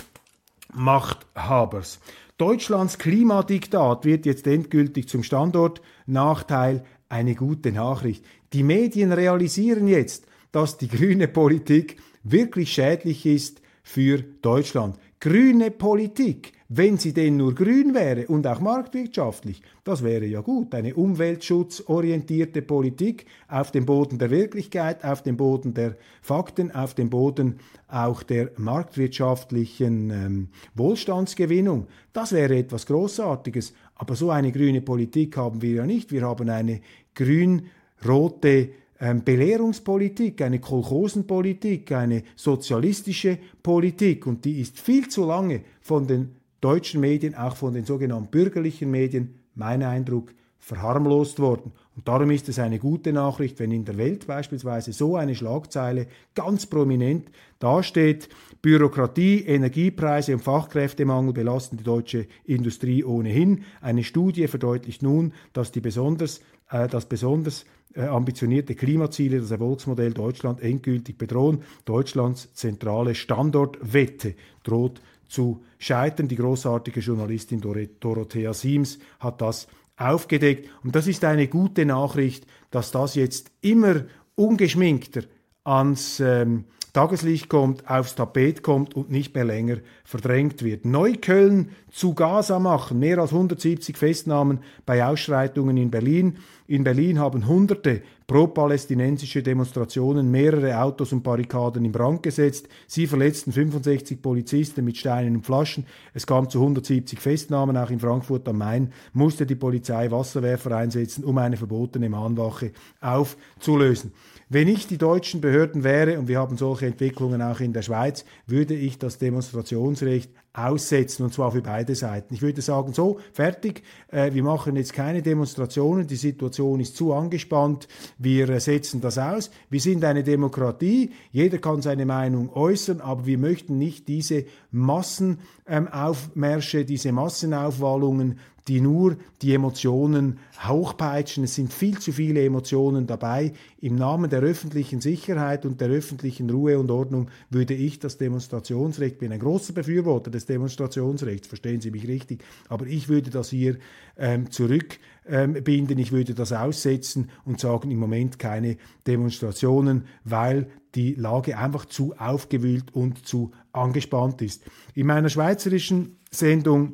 Machthabers. 0.73 1.99
Deutschlands 2.39 2.97
Klimadiktat 2.97 4.05
wird 4.05 4.25
jetzt 4.25 4.47
endgültig 4.47 5.07
zum 5.07 5.21
Standortnachteil 5.21 6.83
eine 7.13 7.35
gute 7.35 7.71
Nachricht. 7.71 8.25
Die 8.53 8.63
Medien 8.63 9.11
realisieren 9.11 9.87
jetzt, 9.87 10.25
dass 10.51 10.77
die 10.77 10.87
grüne 10.87 11.27
Politik 11.27 11.97
wirklich 12.23 12.73
schädlich 12.73 13.25
ist 13.27 13.61
für 13.83 14.23
Deutschland. 14.41 14.97
Grüne 15.19 15.69
Politik, 15.69 16.53
wenn 16.69 16.97
sie 16.97 17.13
denn 17.13 17.37
nur 17.37 17.53
grün 17.53 17.93
wäre 17.93 18.25
und 18.27 18.47
auch 18.47 18.59
marktwirtschaftlich, 18.59 19.61
das 19.83 20.03
wäre 20.03 20.25
ja 20.25 20.41
gut. 20.41 20.73
Eine 20.73 20.95
umweltschutzorientierte 20.95 22.61
Politik 22.61 23.25
auf 23.47 23.71
dem 23.71 23.85
Boden 23.85 24.17
der 24.17 24.31
Wirklichkeit, 24.31 25.03
auf 25.05 25.21
dem 25.21 25.37
Boden 25.37 25.73
der 25.75 25.95
Fakten, 26.21 26.71
auf 26.71 26.95
dem 26.95 27.09
Boden 27.09 27.59
auch 27.87 28.23
der 28.23 28.51
marktwirtschaftlichen 28.57 30.09
ähm, 30.09 30.49
Wohlstandsgewinnung. 30.73 31.87
Das 32.11 32.31
wäre 32.31 32.57
etwas 32.57 32.87
Großartiges. 32.87 33.73
Aber 33.95 34.15
so 34.15 34.31
eine 34.31 34.51
grüne 34.51 34.81
Politik 34.81 35.37
haben 35.37 35.61
wir 35.61 35.73
ja 35.73 35.85
nicht. 35.85 36.11
Wir 36.11 36.23
haben 36.23 36.49
eine 36.49 36.81
grün-rote 37.15 38.69
ähm, 38.99 39.23
Belehrungspolitik, 39.23 40.41
eine 40.41 40.59
Kolchosenpolitik, 40.59 41.91
eine 41.91 42.23
sozialistische 42.35 43.37
Politik 43.61 44.25
und 44.25 44.45
die 44.45 44.61
ist 44.61 44.79
viel 44.79 45.09
zu 45.09 45.25
lange 45.25 45.61
von 45.81 46.07
den 46.07 46.35
deutschen 46.61 47.01
Medien, 47.01 47.35
auch 47.35 47.55
von 47.55 47.73
den 47.73 47.85
sogenannten 47.85 48.31
bürgerlichen 48.31 48.89
Medien, 48.89 49.39
mein 49.55 49.83
Eindruck, 49.83 50.33
verharmlost 50.57 51.39
worden. 51.39 51.73
Und 51.95 52.07
darum 52.07 52.31
ist 52.31 52.49
es 52.49 52.57
eine 52.57 52.79
gute 52.79 53.13
Nachricht, 53.13 53.59
wenn 53.59 53.71
in 53.71 53.85
der 53.85 53.97
Welt 53.97 54.25
beispielsweise 54.25 54.93
so 54.93 55.15
eine 55.15 55.35
Schlagzeile 55.35 56.07
ganz 56.33 56.65
prominent 56.65 57.29
dasteht. 57.59 58.29
Bürokratie, 58.61 59.41
Energiepreise 59.41 60.33
und 60.33 60.41
Fachkräftemangel 60.41 61.33
belasten 61.33 61.77
die 61.77 61.83
deutsche 61.83 62.27
Industrie 62.45 63.03
ohnehin. 63.03 63.63
Eine 63.81 64.03
Studie 64.03 64.47
verdeutlicht 64.47 65.03
nun, 65.03 65.33
dass 65.53 65.71
die 65.71 65.81
besonders, 65.81 66.41
äh, 66.71 66.87
dass 66.87 67.05
besonders 67.05 67.65
äh, 67.93 68.01
ambitionierte 68.01 68.73
Klimaziele 68.73 69.39
das 69.39 69.51
Erfolgsmodell 69.51 70.13
Deutschland 70.13 70.61
endgültig 70.61 71.19
bedrohen. 71.19 71.61
Deutschlands 71.85 72.51
zentrale 72.53 73.13
Standortwette 73.13 74.33
droht 74.63 74.99
zu 75.27 75.61
scheitern. 75.77 76.27
Die 76.27 76.35
großartige 76.35 77.01
Journalistin 77.01 77.61
Dorothea 77.99 78.53
Siems 78.53 78.97
hat 79.19 79.41
das 79.41 79.67
aufgedeckt. 79.97 80.69
Und 80.83 80.95
das 80.95 81.07
ist 81.07 81.23
eine 81.23 81.47
gute 81.47 81.85
Nachricht, 81.85 82.45
dass 82.71 82.91
das 82.91 83.15
jetzt 83.15 83.51
immer 83.61 84.03
ungeschminkter 84.35 85.21
ans 85.63 86.19
ähm, 86.19 86.65
Tageslicht 86.93 87.49
kommt, 87.49 87.89
aufs 87.89 88.13
Tapet 88.13 88.61
kommt 88.61 88.93
und 88.93 89.09
nicht 89.09 89.33
mehr 89.33 89.45
länger 89.45 89.77
verdrängt 90.03 90.63
wird. 90.63 90.85
Neukölln 90.85 91.69
zu 91.89 92.13
Gaza 92.13 92.59
machen, 92.59 92.99
mehr 92.99 93.17
als 93.17 93.31
170 93.31 93.97
Festnahmen 93.97 94.59
bei 94.85 95.03
Ausschreitungen 95.03 95.75
in 95.75 95.89
Berlin. 95.89 96.37
In 96.67 96.83
Berlin 96.83 97.17
haben 97.17 97.47
Hunderte 97.47 98.03
pro-palästinensische 98.27 99.43
Demonstrationen 99.43 100.31
mehrere 100.31 100.79
Autos 100.81 101.11
und 101.11 101.23
Barrikaden 101.23 101.85
in 101.85 101.91
Brand 101.91 102.23
gesetzt. 102.23 102.67
Sie 102.87 103.07
verletzten 103.07 103.51
65 103.51 104.21
Polizisten 104.21 104.85
mit 104.85 104.97
Steinen 104.97 105.37
und 105.37 105.45
Flaschen. 105.45 105.85
Es 106.13 106.25
kam 106.25 106.49
zu 106.49 106.59
170 106.59 107.19
Festnahmen. 107.19 107.77
Auch 107.77 107.89
in 107.89 107.99
Frankfurt 107.99 108.47
am 108.47 108.57
Main 108.59 108.91
musste 109.13 109.45
die 109.45 109.55
Polizei 109.55 110.09
Wasserwerfer 110.11 110.75
einsetzen, 110.75 111.23
um 111.23 111.37
eine 111.37 111.57
verbotene 111.57 112.09
Mahnwache 112.09 112.71
aufzulösen. 113.01 114.11
Wenn 114.49 114.67
ich 114.67 114.87
die 114.87 114.97
deutschen 114.97 115.41
Behörden 115.41 115.83
wäre, 115.83 116.19
und 116.19 116.27
wir 116.27 116.37
haben 116.37 116.57
solche 116.57 116.85
Entwicklungen 116.85 117.41
auch 117.41 117.59
in 117.59 117.73
der 117.73 117.81
Schweiz, 117.81 118.23
würde 118.45 118.75
ich 118.75 118.99
das 118.99 119.17
Demonstrationsrecht 119.17 120.29
aussetzen, 120.53 121.23
und 121.23 121.33
zwar 121.33 121.51
für 121.51 121.61
beide 121.61 121.95
Seiten. 121.95 122.35
Ich 122.35 122.43
würde 122.43 122.61
sagen, 122.61 122.93
so, 122.93 123.19
fertig, 123.33 123.81
äh, 124.11 124.31
wir 124.33 124.43
machen 124.43 124.75
jetzt 124.75 124.93
keine 124.93 125.23
Demonstrationen, 125.23 126.05
die 126.05 126.15
Situation 126.15 126.79
ist 126.79 126.95
zu 126.95 127.11
angespannt, 127.13 127.87
wir 128.19 128.47
äh, 128.49 128.59
setzen 128.59 129.01
das 129.01 129.17
aus. 129.17 129.49
Wir 129.71 129.81
sind 129.81 130.05
eine 130.05 130.23
Demokratie, 130.23 131.09
jeder 131.31 131.57
kann 131.57 131.81
seine 131.81 132.05
Meinung 132.05 132.53
äußern, 132.53 133.01
aber 133.01 133.25
wir 133.25 133.39
möchten 133.39 133.79
nicht 133.79 134.07
diese 134.07 134.45
Massenaufmärsche, 134.69 136.81
ähm, 136.81 136.85
diese 136.85 137.11
Massenaufwallungen 137.11 138.37
die 138.67 138.79
nur 138.79 139.17
die 139.41 139.53
Emotionen 139.53 140.39
hochpeitschen. 140.67 141.43
Es 141.43 141.55
sind 141.55 141.73
viel 141.73 141.99
zu 141.99 142.11
viele 142.11 142.43
Emotionen 142.43 143.07
dabei. 143.07 143.53
Im 143.81 143.95
Namen 143.95 144.29
der 144.29 144.41
öffentlichen 144.41 145.01
Sicherheit 145.01 145.65
und 145.65 145.81
der 145.81 145.89
öffentlichen 145.89 146.49
Ruhe 146.49 146.79
und 146.79 146.89
Ordnung 146.89 147.29
würde 147.49 147.73
ich 147.73 147.99
das 147.99 148.17
Demonstrationsrecht, 148.17 149.19
bin 149.19 149.31
ein 149.31 149.39
großer 149.39 149.73
Befürworter 149.73 150.31
des 150.31 150.45
Demonstrationsrechts, 150.45 151.47
verstehen 151.47 151.81
Sie 151.81 151.91
mich 151.91 152.07
richtig, 152.07 152.43
aber 152.69 152.85
ich 152.85 153.09
würde 153.09 153.29
das 153.29 153.49
hier 153.49 153.77
ähm, 154.17 154.49
zurückbinden, 154.49 155.97
ich 155.97 156.11
würde 156.11 156.33
das 156.33 156.53
aussetzen 156.53 157.29
und 157.45 157.59
sagen, 157.59 157.91
im 157.91 157.99
Moment 157.99 158.39
keine 158.39 158.77
Demonstrationen, 159.05 160.05
weil 160.23 160.67
die 160.95 161.15
Lage 161.15 161.57
einfach 161.57 161.85
zu 161.85 162.15
aufgewühlt 162.17 162.93
und 162.93 163.25
zu 163.25 163.51
angespannt 163.71 164.41
ist. 164.41 164.63
In 164.93 165.07
meiner 165.07 165.29
schweizerischen 165.29 166.17
Sendung 166.31 166.93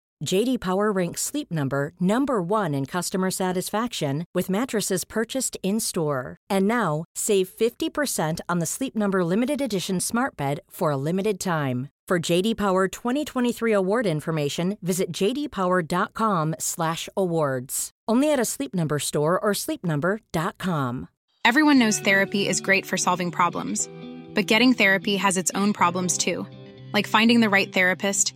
JD 0.23 0.59
Power 0.59 0.91
ranks 0.91 1.21
Sleep 1.21 1.51
Number 1.51 1.93
number 1.99 2.41
1 2.41 2.73
in 2.75 2.85
customer 2.85 3.31
satisfaction 3.31 4.25
with 4.33 4.49
mattresses 4.49 5.03
purchased 5.03 5.57
in-store. 5.63 6.37
And 6.49 6.65
now, 6.67 7.03
save 7.15 7.49
50% 7.49 8.39
on 8.47 8.59
the 8.59 8.65
Sleep 8.65 8.95
Number 8.95 9.25
limited 9.25 9.59
edition 9.61 9.99
Smart 9.99 10.37
Bed 10.37 10.61
for 10.69 10.91
a 10.91 10.97
limited 10.97 11.39
time. 11.39 11.89
For 12.07 12.19
JD 12.19 12.57
Power 12.57 12.87
2023 12.87 13.73
award 13.73 14.05
information, 14.05 14.77
visit 14.81 15.11
jdpower.com/awards. 15.13 17.91
Only 18.07 18.33
at 18.33 18.39
a 18.39 18.45
Sleep 18.45 18.73
Number 18.75 18.99
store 18.99 19.39
or 19.39 19.53
sleepnumber.com. 19.53 21.07
Everyone 21.43 21.79
knows 21.79 21.97
therapy 21.99 22.47
is 22.47 22.61
great 22.61 22.85
for 22.85 22.97
solving 22.97 23.31
problems, 23.31 23.89
but 24.35 24.45
getting 24.45 24.73
therapy 24.73 25.17
has 25.17 25.37
its 25.37 25.49
own 25.55 25.73
problems 25.73 26.15
too, 26.17 26.45
like 26.93 27.07
finding 27.07 27.39
the 27.39 27.49
right 27.49 27.73
therapist 27.73 28.35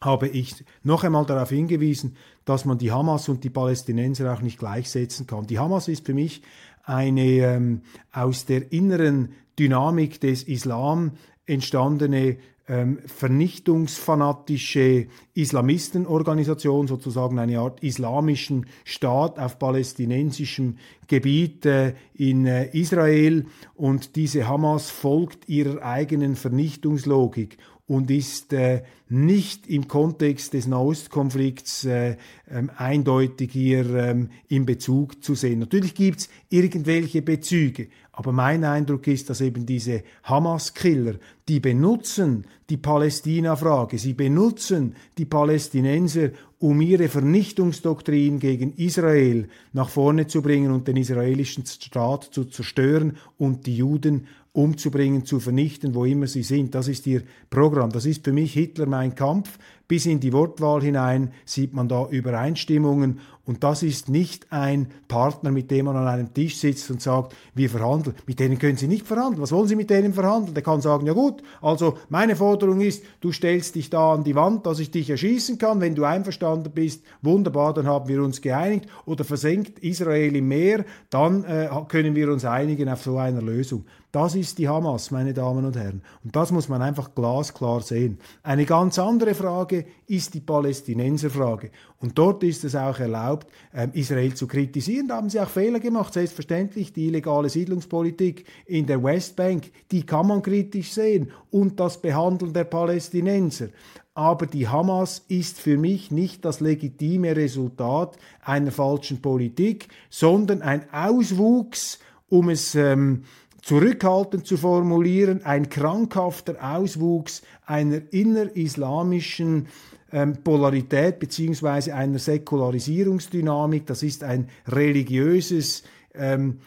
habe 0.00 0.28
ich 0.28 0.64
noch 0.82 1.04
einmal 1.04 1.26
darauf 1.26 1.50
hingewiesen, 1.50 2.16
dass 2.44 2.64
man 2.64 2.78
die 2.78 2.92
Hamas 2.92 3.28
und 3.28 3.44
die 3.44 3.50
Palästinenser 3.50 4.32
auch 4.32 4.42
nicht 4.42 4.58
gleichsetzen 4.58 5.26
kann. 5.26 5.46
Die 5.46 5.58
Hamas 5.58 5.88
ist 5.88 6.06
für 6.06 6.14
mich 6.14 6.42
eine 6.84 7.22
ähm, 7.22 7.80
aus 8.12 8.44
der 8.44 8.72
inneren 8.72 9.30
Dynamik 9.58 10.20
des 10.20 10.44
Islam 10.44 11.12
entstandene 11.46 12.36
ähm, 12.68 12.98
vernichtungsfanatische 13.06 15.06
Islamistenorganisation, 15.34 16.88
sozusagen 16.88 17.38
eine 17.38 17.60
Art 17.60 17.80
islamischen 17.80 18.66
Staat 18.84 19.38
auf 19.38 19.60
palästinensischem 19.60 20.78
Gebiet 21.06 21.64
äh, 21.64 21.94
in 22.14 22.44
äh, 22.44 22.76
Israel. 22.76 23.46
Und 23.76 24.16
diese 24.16 24.48
Hamas 24.48 24.90
folgt 24.90 25.48
ihrer 25.48 25.80
eigenen 25.82 26.34
Vernichtungslogik 26.34 27.56
und 27.86 28.10
ist 28.10 28.52
äh, 28.52 28.82
nicht 29.08 29.68
im 29.68 29.86
Kontext 29.86 30.52
des 30.52 30.66
Nahostkonflikts 30.66 31.84
äh, 31.84 32.16
ähm, 32.50 32.70
eindeutig 32.76 33.52
hier 33.52 33.88
ähm, 33.94 34.30
in 34.48 34.66
Bezug 34.66 35.22
zu 35.22 35.34
sehen. 35.34 35.60
Natürlich 35.60 35.94
gibt's 35.94 36.28
irgendwelche 36.48 37.22
Bezüge, 37.22 37.88
aber 38.16 38.32
mein 38.32 38.64
Eindruck 38.64 39.06
ist, 39.08 39.28
dass 39.28 39.42
eben 39.42 39.66
diese 39.66 40.02
Hamas-Killer, 40.24 41.16
die 41.48 41.60
benutzen 41.60 42.46
die 42.70 42.78
Palästina-Frage, 42.78 43.98
sie 43.98 44.14
benutzen 44.14 44.96
die 45.18 45.26
Palästinenser, 45.26 46.30
um 46.58 46.80
ihre 46.80 47.08
Vernichtungsdoktrin 47.08 48.40
gegen 48.40 48.72
Israel 48.78 49.48
nach 49.74 49.90
vorne 49.90 50.26
zu 50.26 50.40
bringen 50.40 50.72
und 50.72 50.88
den 50.88 50.96
israelischen 50.96 51.66
Staat 51.66 52.24
zu 52.32 52.46
zerstören 52.46 53.18
und 53.36 53.66
die 53.66 53.76
Juden 53.76 54.26
umzubringen, 54.52 55.26
zu 55.26 55.38
vernichten, 55.38 55.94
wo 55.94 56.06
immer 56.06 56.26
sie 56.26 56.42
sind. 56.42 56.74
Das 56.74 56.88
ist 56.88 57.06
ihr 57.06 57.22
Programm. 57.50 57.90
Das 57.92 58.06
ist 58.06 58.24
für 58.24 58.32
mich 58.32 58.54
Hitler 58.54 58.86
mein 58.86 59.14
Kampf. 59.14 59.58
Bis 59.88 60.06
in 60.06 60.20
die 60.20 60.32
Wortwahl 60.32 60.82
hinein 60.82 61.32
sieht 61.44 61.72
man 61.72 61.88
da 61.88 62.08
Übereinstimmungen 62.08 63.20
und 63.46 63.62
das 63.62 63.84
ist 63.84 64.08
nicht 64.08 64.50
ein 64.50 64.88
Partner, 65.06 65.52
mit 65.52 65.70
dem 65.70 65.86
man 65.86 65.96
an 65.96 66.08
einem 66.08 66.34
Tisch 66.34 66.56
sitzt 66.56 66.90
und 66.90 67.00
sagt, 67.00 67.36
wir 67.54 67.70
verhandeln. 67.70 68.16
Mit 68.26 68.40
denen 68.40 68.58
können 68.58 68.76
Sie 68.76 68.88
nicht 68.88 69.06
verhandeln. 69.06 69.40
Was 69.40 69.52
wollen 69.52 69.68
Sie 69.68 69.76
mit 69.76 69.88
denen 69.88 70.12
verhandeln? 70.12 70.52
Der 70.52 70.64
kann 70.64 70.80
sagen, 70.80 71.06
ja 71.06 71.12
gut, 71.12 71.44
also 71.62 71.96
meine 72.08 72.34
Forderung 72.34 72.80
ist, 72.80 73.04
du 73.20 73.30
stellst 73.30 73.76
dich 73.76 73.88
da 73.88 74.14
an 74.14 74.24
die 74.24 74.34
Wand, 74.34 74.66
dass 74.66 74.80
ich 74.80 74.90
dich 74.90 75.10
erschießen 75.10 75.58
kann. 75.58 75.80
Wenn 75.80 75.94
du 75.94 76.02
einverstanden 76.02 76.72
bist, 76.74 77.04
wunderbar, 77.22 77.72
dann 77.72 77.86
haben 77.86 78.08
wir 78.08 78.20
uns 78.20 78.40
geeinigt. 78.40 78.88
Oder 79.04 79.22
versenkt 79.22 79.78
Israel 79.78 80.34
im 80.34 80.48
Meer, 80.48 80.84
dann 81.10 81.44
äh, 81.44 81.68
können 81.86 82.16
wir 82.16 82.32
uns 82.32 82.44
einigen 82.44 82.88
auf 82.88 83.02
so 83.02 83.16
einer 83.16 83.42
Lösung. 83.42 83.84
Das 84.16 84.34
ist 84.34 84.56
die 84.56 84.66
Hamas, 84.66 85.10
meine 85.10 85.34
Damen 85.34 85.66
und 85.66 85.76
Herren. 85.76 86.00
Und 86.24 86.34
das 86.34 86.50
muss 86.50 86.70
man 86.70 86.80
einfach 86.80 87.14
glasklar 87.14 87.82
sehen. 87.82 88.18
Eine 88.42 88.64
ganz 88.64 88.98
andere 88.98 89.34
Frage 89.34 89.84
ist 90.06 90.32
die 90.32 90.40
Palästinenserfrage. 90.40 91.70
Und 92.00 92.16
dort 92.16 92.42
ist 92.42 92.64
es 92.64 92.74
auch 92.74 92.98
erlaubt, 92.98 93.46
ähm, 93.74 93.90
Israel 93.92 94.32
zu 94.32 94.46
kritisieren. 94.46 95.08
Da 95.08 95.16
haben 95.16 95.28
sie 95.28 95.38
auch 95.38 95.50
Fehler 95.50 95.80
gemacht, 95.80 96.14
selbstverständlich. 96.14 96.94
Die 96.94 97.08
illegale 97.08 97.50
Siedlungspolitik 97.50 98.46
in 98.64 98.86
der 98.86 99.04
Westbank, 99.04 99.70
die 99.90 100.06
kann 100.06 100.28
man 100.28 100.40
kritisch 100.40 100.94
sehen. 100.94 101.30
Und 101.50 101.78
das 101.78 102.00
Behandeln 102.00 102.54
der 102.54 102.64
Palästinenser. 102.64 103.68
Aber 104.14 104.46
die 104.46 104.66
Hamas 104.66 105.26
ist 105.28 105.60
für 105.60 105.76
mich 105.76 106.10
nicht 106.10 106.42
das 106.46 106.60
legitime 106.60 107.36
Resultat 107.36 108.16
einer 108.40 108.72
falschen 108.72 109.20
Politik, 109.20 109.88
sondern 110.08 110.62
ein 110.62 110.90
Auswuchs, 110.90 111.98
um 112.30 112.48
es 112.48 112.74
ähm, 112.74 113.24
zurückhaltend 113.66 114.46
zu 114.46 114.56
formulieren, 114.56 115.44
ein 115.44 115.68
krankhafter 115.68 116.54
Auswuchs 116.62 117.42
einer 117.64 118.00
innerislamischen 118.12 119.66
ähm, 120.12 120.36
Polarität 120.44 121.18
beziehungsweise 121.18 121.92
einer 121.92 122.20
Säkularisierungsdynamik. 122.20 123.84
Das 123.84 124.04
ist 124.04 124.22
ein 124.22 124.50
religiöses 124.68 125.82
ähm, 126.14 126.60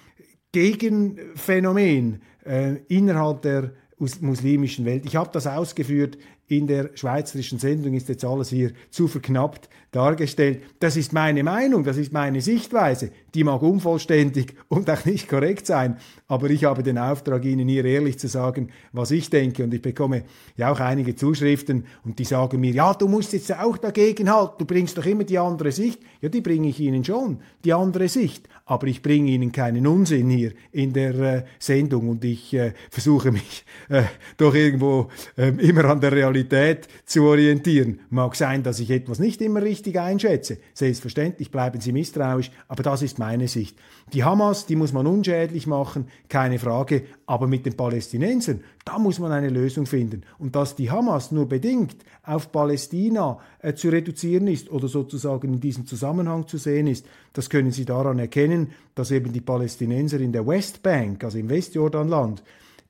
Gegenphänomen 0.51 2.21
äh, 2.45 2.75
innerhalb 2.89 3.43
der 3.43 3.71
muslimischen 4.19 4.83
Welt. 4.83 5.05
Ich 5.05 5.15
habe 5.15 5.29
das 5.31 5.47
ausgeführt 5.47 6.17
in 6.49 6.67
der 6.67 6.89
schweizerischen 6.95 7.59
Sendung, 7.59 7.93
ist 7.93 8.09
jetzt 8.09 8.25
alles 8.25 8.49
hier 8.49 8.71
zu 8.89 9.07
verknappt 9.07 9.69
dargestellt. 9.91 10.63
Das 10.79 10.97
ist 10.97 11.13
meine 11.13 11.43
Meinung, 11.43 11.85
das 11.85 11.95
ist 11.95 12.11
meine 12.11 12.41
Sichtweise. 12.41 13.11
Die 13.33 13.43
mag 13.43 13.61
unvollständig 13.61 14.55
und 14.67 14.89
auch 14.89 15.05
nicht 15.05 15.27
korrekt 15.27 15.65
sein, 15.65 15.97
aber 16.27 16.49
ich 16.49 16.63
habe 16.65 16.83
den 16.83 16.97
Auftrag, 16.97 17.43
Ihnen 17.45 17.67
hier 17.67 17.85
ehrlich 17.85 18.19
zu 18.19 18.27
sagen, 18.27 18.69
was 18.91 19.11
ich 19.11 19.29
denke. 19.29 19.63
Und 19.63 19.73
ich 19.73 19.81
bekomme 19.81 20.23
ja 20.55 20.71
auch 20.71 20.79
einige 20.79 21.15
Zuschriften 21.15 21.85
und 22.05 22.19
die 22.19 22.25
sagen 22.25 22.59
mir, 22.59 22.71
ja, 22.71 22.93
du 22.93 23.07
musst 23.07 23.33
jetzt 23.33 23.51
auch 23.53 23.77
dagegen 23.77 24.31
halten, 24.31 24.55
du 24.59 24.65
bringst 24.65 24.97
doch 24.97 25.05
immer 25.05 25.23
die 25.23 25.39
andere 25.39 25.71
Sicht. 25.71 25.99
Ja, 26.21 26.29
die 26.29 26.41
bringe 26.41 26.69
ich 26.69 26.79
Ihnen 26.79 27.03
schon, 27.03 27.39
die 27.63 27.73
andere 27.73 28.07
Sicht. 28.07 28.47
Aber 28.65 28.85
ich 28.87 29.01
bringe 29.01 29.31
Ihnen 29.31 29.51
keinen 29.51 29.87
Unsinn 29.87 30.29
hier 30.29 30.51
in 30.71 30.93
der 30.93 31.15
äh, 31.19 31.43
Sendung 31.57 32.09
und 32.09 32.23
ich 32.23 32.53
äh, 32.53 32.73
versuche 32.91 33.31
mich 33.31 33.65
äh, 33.89 34.03
doch 34.37 34.53
irgendwo 34.53 35.07
ähm, 35.37 35.57
immer 35.59 35.85
an 35.85 35.99
der 35.99 36.11
Realität 36.11 36.87
zu 37.05 37.23
orientieren. 37.23 38.01
Mag 38.11 38.35
sein, 38.35 38.61
dass 38.61 38.79
ich 38.79 38.91
etwas 38.91 39.17
nicht 39.17 39.41
immer 39.41 39.63
richtig 39.63 39.89
richtig 39.89 39.99
einschätze. 39.99 40.57
Selbstverständlich 40.73 41.51
bleiben 41.51 41.81
sie 41.81 41.91
misstrauisch, 41.91 42.51
aber 42.67 42.83
das 42.83 43.01
ist 43.01 43.18
meine 43.19 43.47
Sicht. 43.47 43.77
Die 44.13 44.23
Hamas, 44.23 44.65
die 44.65 44.75
muss 44.75 44.91
man 44.91 45.05
unschädlich 45.05 45.67
machen, 45.67 46.07
keine 46.29 46.57
Frage, 46.57 47.03
aber 47.27 47.45
mit 47.45 47.67
den 47.67 47.77
Palästinensern, 47.77 48.61
da 48.83 48.97
muss 48.97 49.19
man 49.19 49.31
eine 49.31 49.49
Lösung 49.49 49.85
finden. 49.85 50.23
Und 50.39 50.55
dass 50.55 50.75
die 50.75 50.89
Hamas 50.89 51.31
nur 51.31 51.47
bedingt 51.47 51.97
auf 52.23 52.51
Palästina 52.51 53.37
äh, 53.59 53.75
zu 53.75 53.89
reduzieren 53.89 54.47
ist 54.47 54.71
oder 54.71 54.87
sozusagen 54.87 55.53
in 55.53 55.59
diesem 55.59 55.85
Zusammenhang 55.85 56.47
zu 56.47 56.57
sehen 56.57 56.87
ist, 56.87 57.05
das 57.33 57.51
können 57.51 57.71
Sie 57.71 57.85
daran 57.85 58.17
erkennen, 58.17 58.71
dass 58.95 59.11
eben 59.11 59.31
die 59.31 59.41
Palästinenser 59.41 60.19
in 60.19 60.31
der 60.31 60.47
Westbank, 60.47 61.23
also 61.23 61.37
im 61.37 61.49
Westjordanland, 61.49 62.41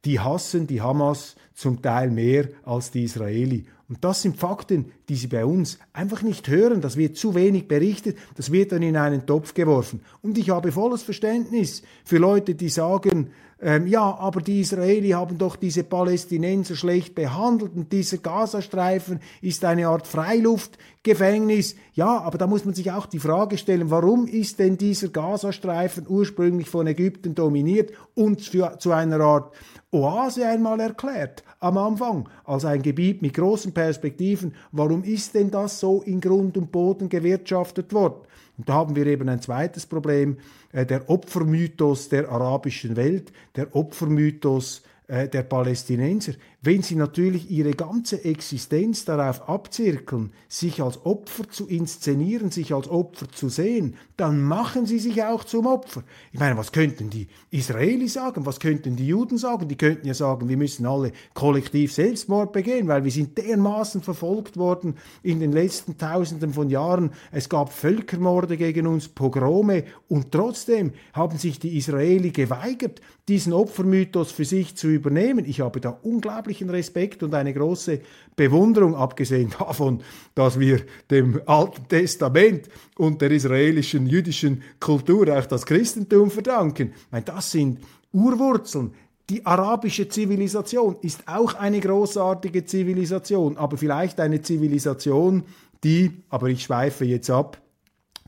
die 0.05 0.19
hassen 0.19 0.67
die 0.67 0.81
Hamas 0.81 1.35
zum 1.53 1.81
Teil 1.81 2.09
mehr 2.09 2.47
als 2.63 2.91
die 2.91 3.03
Israeli. 3.03 3.65
Und 3.89 4.03
das 4.03 4.21
sind 4.21 4.37
Fakten, 4.37 4.91
die 5.09 5.15
Sie 5.15 5.27
bei 5.27 5.43
uns 5.43 5.79
einfach 5.93 6.21
nicht 6.21 6.47
hören. 6.47 6.79
Das 6.79 6.95
wird 6.95 7.17
zu 7.17 7.33
wenig 7.33 7.67
berichtet, 7.67 8.17
das 8.35 8.51
wird 8.51 8.71
dann 8.71 8.83
in 8.83 8.95
einen 8.95 9.25
Topf 9.25 9.55
geworfen. 9.55 10.01
Und 10.21 10.37
ich 10.37 10.51
habe 10.51 10.71
volles 10.71 11.01
Verständnis 11.01 11.81
für 12.05 12.19
Leute, 12.19 12.53
die 12.53 12.69
sagen, 12.69 13.31
ähm, 13.61 13.87
ja, 13.87 14.17
aber 14.17 14.39
die 14.41 14.61
Israeli 14.61 15.09
haben 15.09 15.37
doch 15.37 15.57
diese 15.57 15.83
Palästinenser 15.83 16.75
schlecht 16.75 17.13
behandelt 17.13 17.75
und 17.75 17.91
dieser 17.91 18.19
Gazastreifen 18.19 19.19
ist 19.41 19.65
eine 19.65 19.89
Art 19.89 20.07
Freiluftgefängnis. 20.07 21.75
Ja, 21.93 22.19
aber 22.21 22.37
da 22.37 22.47
muss 22.47 22.63
man 22.63 22.73
sich 22.73 22.91
auch 22.91 23.05
die 23.05 23.19
Frage 23.19 23.57
stellen, 23.57 23.91
warum 23.91 24.27
ist 24.27 24.59
denn 24.59 24.77
dieser 24.77 25.09
Gazastreifen 25.09 26.05
ursprünglich 26.07 26.69
von 26.69 26.87
Ägypten 26.87 27.35
dominiert 27.35 27.91
und 28.15 28.41
für, 28.41 28.77
zu 28.79 28.93
einer 28.93 29.19
Art 29.19 29.53
Oase 29.91 30.47
einmal 30.47 30.79
erklärt 30.79 31.43
am 31.59 31.77
Anfang 31.77 32.29
als 32.45 32.63
ein 32.63 32.81
Gebiet 32.81 33.21
mit 33.21 33.33
großen 33.33 33.73
Perspektiven. 33.73 34.53
Warum 34.71 35.03
ist 35.03 35.35
denn 35.35 35.51
das 35.51 35.79
so 35.79 36.01
in 36.01 36.21
Grund 36.21 36.55
und 36.57 36.71
Boden 36.71 37.09
gewirtschaftet 37.09 37.91
worden? 37.91 38.21
Und 38.59 38.67
da 38.67 38.73
haben 38.73 38.95
wir 38.97 39.07
eben 39.07 39.29
ein 39.29 39.41
zweites 39.41 39.85
Problem, 39.85 40.37
äh, 40.73 40.85
der 40.85 41.09
Opfermythos 41.09 42.09
der 42.09 42.29
arabischen 42.29 42.97
Welt, 42.97 43.31
der 43.55 43.73
Opfermythos 43.73 44.83
äh, 45.07 45.29
der 45.29 45.43
Palästinenser, 45.43 46.33
wenn 46.61 46.81
sie 46.81 46.95
natürlich 46.95 47.49
ihre 47.49 47.71
ganze 47.71 48.25
Existenz 48.25 49.05
darauf 49.05 49.47
abzirkeln, 49.47 50.33
sich 50.49 50.81
als 50.81 51.05
Opfer 51.05 51.49
zu 51.49 51.67
inszenieren, 51.67 52.51
sich 52.51 52.73
als 52.73 52.89
Opfer 52.89 53.29
zu 53.29 53.47
sehen, 53.47 53.95
dann 54.17 54.41
machen 54.41 54.85
sie 54.85 54.99
sich 54.99 55.23
auch 55.23 55.45
zum 55.45 55.67
Opfer. 55.67 56.03
Ich 56.33 56.39
meine, 56.39 56.57
was 56.57 56.73
könnten 56.73 57.09
die 57.09 57.27
Israelis 57.49 58.13
sagen? 58.13 58.45
Was 58.45 58.59
könnten 58.59 58.97
die 58.97 59.07
Juden 59.07 59.37
sagen? 59.37 59.69
Die 59.69 59.77
könnten 59.77 60.05
ja 60.05 60.13
sagen, 60.13 60.49
wir 60.49 60.57
müssen 60.57 60.85
alle 60.85 61.13
kollektiv 61.33 61.93
Selbstmord 61.93 62.51
begehen, 62.51 62.89
weil 62.89 63.05
wir 63.05 63.11
sind 63.11 63.37
dermaßen 63.37 64.01
verfolgt 64.01 64.57
worden 64.57 64.95
in 65.23 65.39
den 65.39 65.53
letzten 65.53 65.97
Tausenden 65.97 66.53
von 66.53 66.69
Jahren. 66.69 67.11
Es 67.31 67.47
gab 67.47 67.71
Völkermorde 67.71 68.57
gegen 68.57 68.85
uns, 68.85 69.07
Pogrome 69.07 69.85
und 70.09 70.33
trotzdem 70.33 70.91
haben 71.13 71.37
sich 71.37 71.57
die 71.59 71.77
Israeli 71.77 72.31
geweigert, 72.31 72.99
diesen 73.29 73.53
Opfermythos 73.53 74.31
für 74.31 74.43
sich 74.43 74.75
zu 74.75 74.87
übernehmen. 74.87 75.45
Ich 75.45 75.61
habe 75.61 75.79
da 75.79 75.91
unglaublich 76.01 76.48
unglaublichen 76.49 76.69
Respekt 76.69 77.23
und 77.23 77.33
eine 77.33 77.53
große 77.53 78.01
Bewunderung, 78.35 78.95
abgesehen 78.95 79.51
davon, 79.57 80.01
dass 80.33 80.59
wir 80.59 80.81
dem 81.09 81.41
Alten 81.45 81.87
Testament 81.87 82.69
und 82.97 83.21
der 83.21 83.31
israelischen 83.31 84.07
jüdischen 84.07 84.63
Kultur 84.79 85.37
auch 85.37 85.45
das 85.45 85.65
Christentum 85.65 86.31
verdanken. 86.31 86.93
Meine, 87.11 87.25
das 87.25 87.51
sind 87.51 87.79
Urwurzeln. 88.11 88.91
Die 89.29 89.45
arabische 89.45 90.09
Zivilisation 90.09 90.95
ist 91.01 91.27
auch 91.27 91.53
eine 91.53 91.79
großartige 91.79 92.65
Zivilisation, 92.65 93.57
aber 93.57 93.77
vielleicht 93.77 94.19
eine 94.19 94.41
Zivilisation, 94.41 95.43
die, 95.83 96.23
aber 96.29 96.47
ich 96.47 96.63
schweife 96.63 97.05
jetzt 97.05 97.29
ab, 97.29 97.61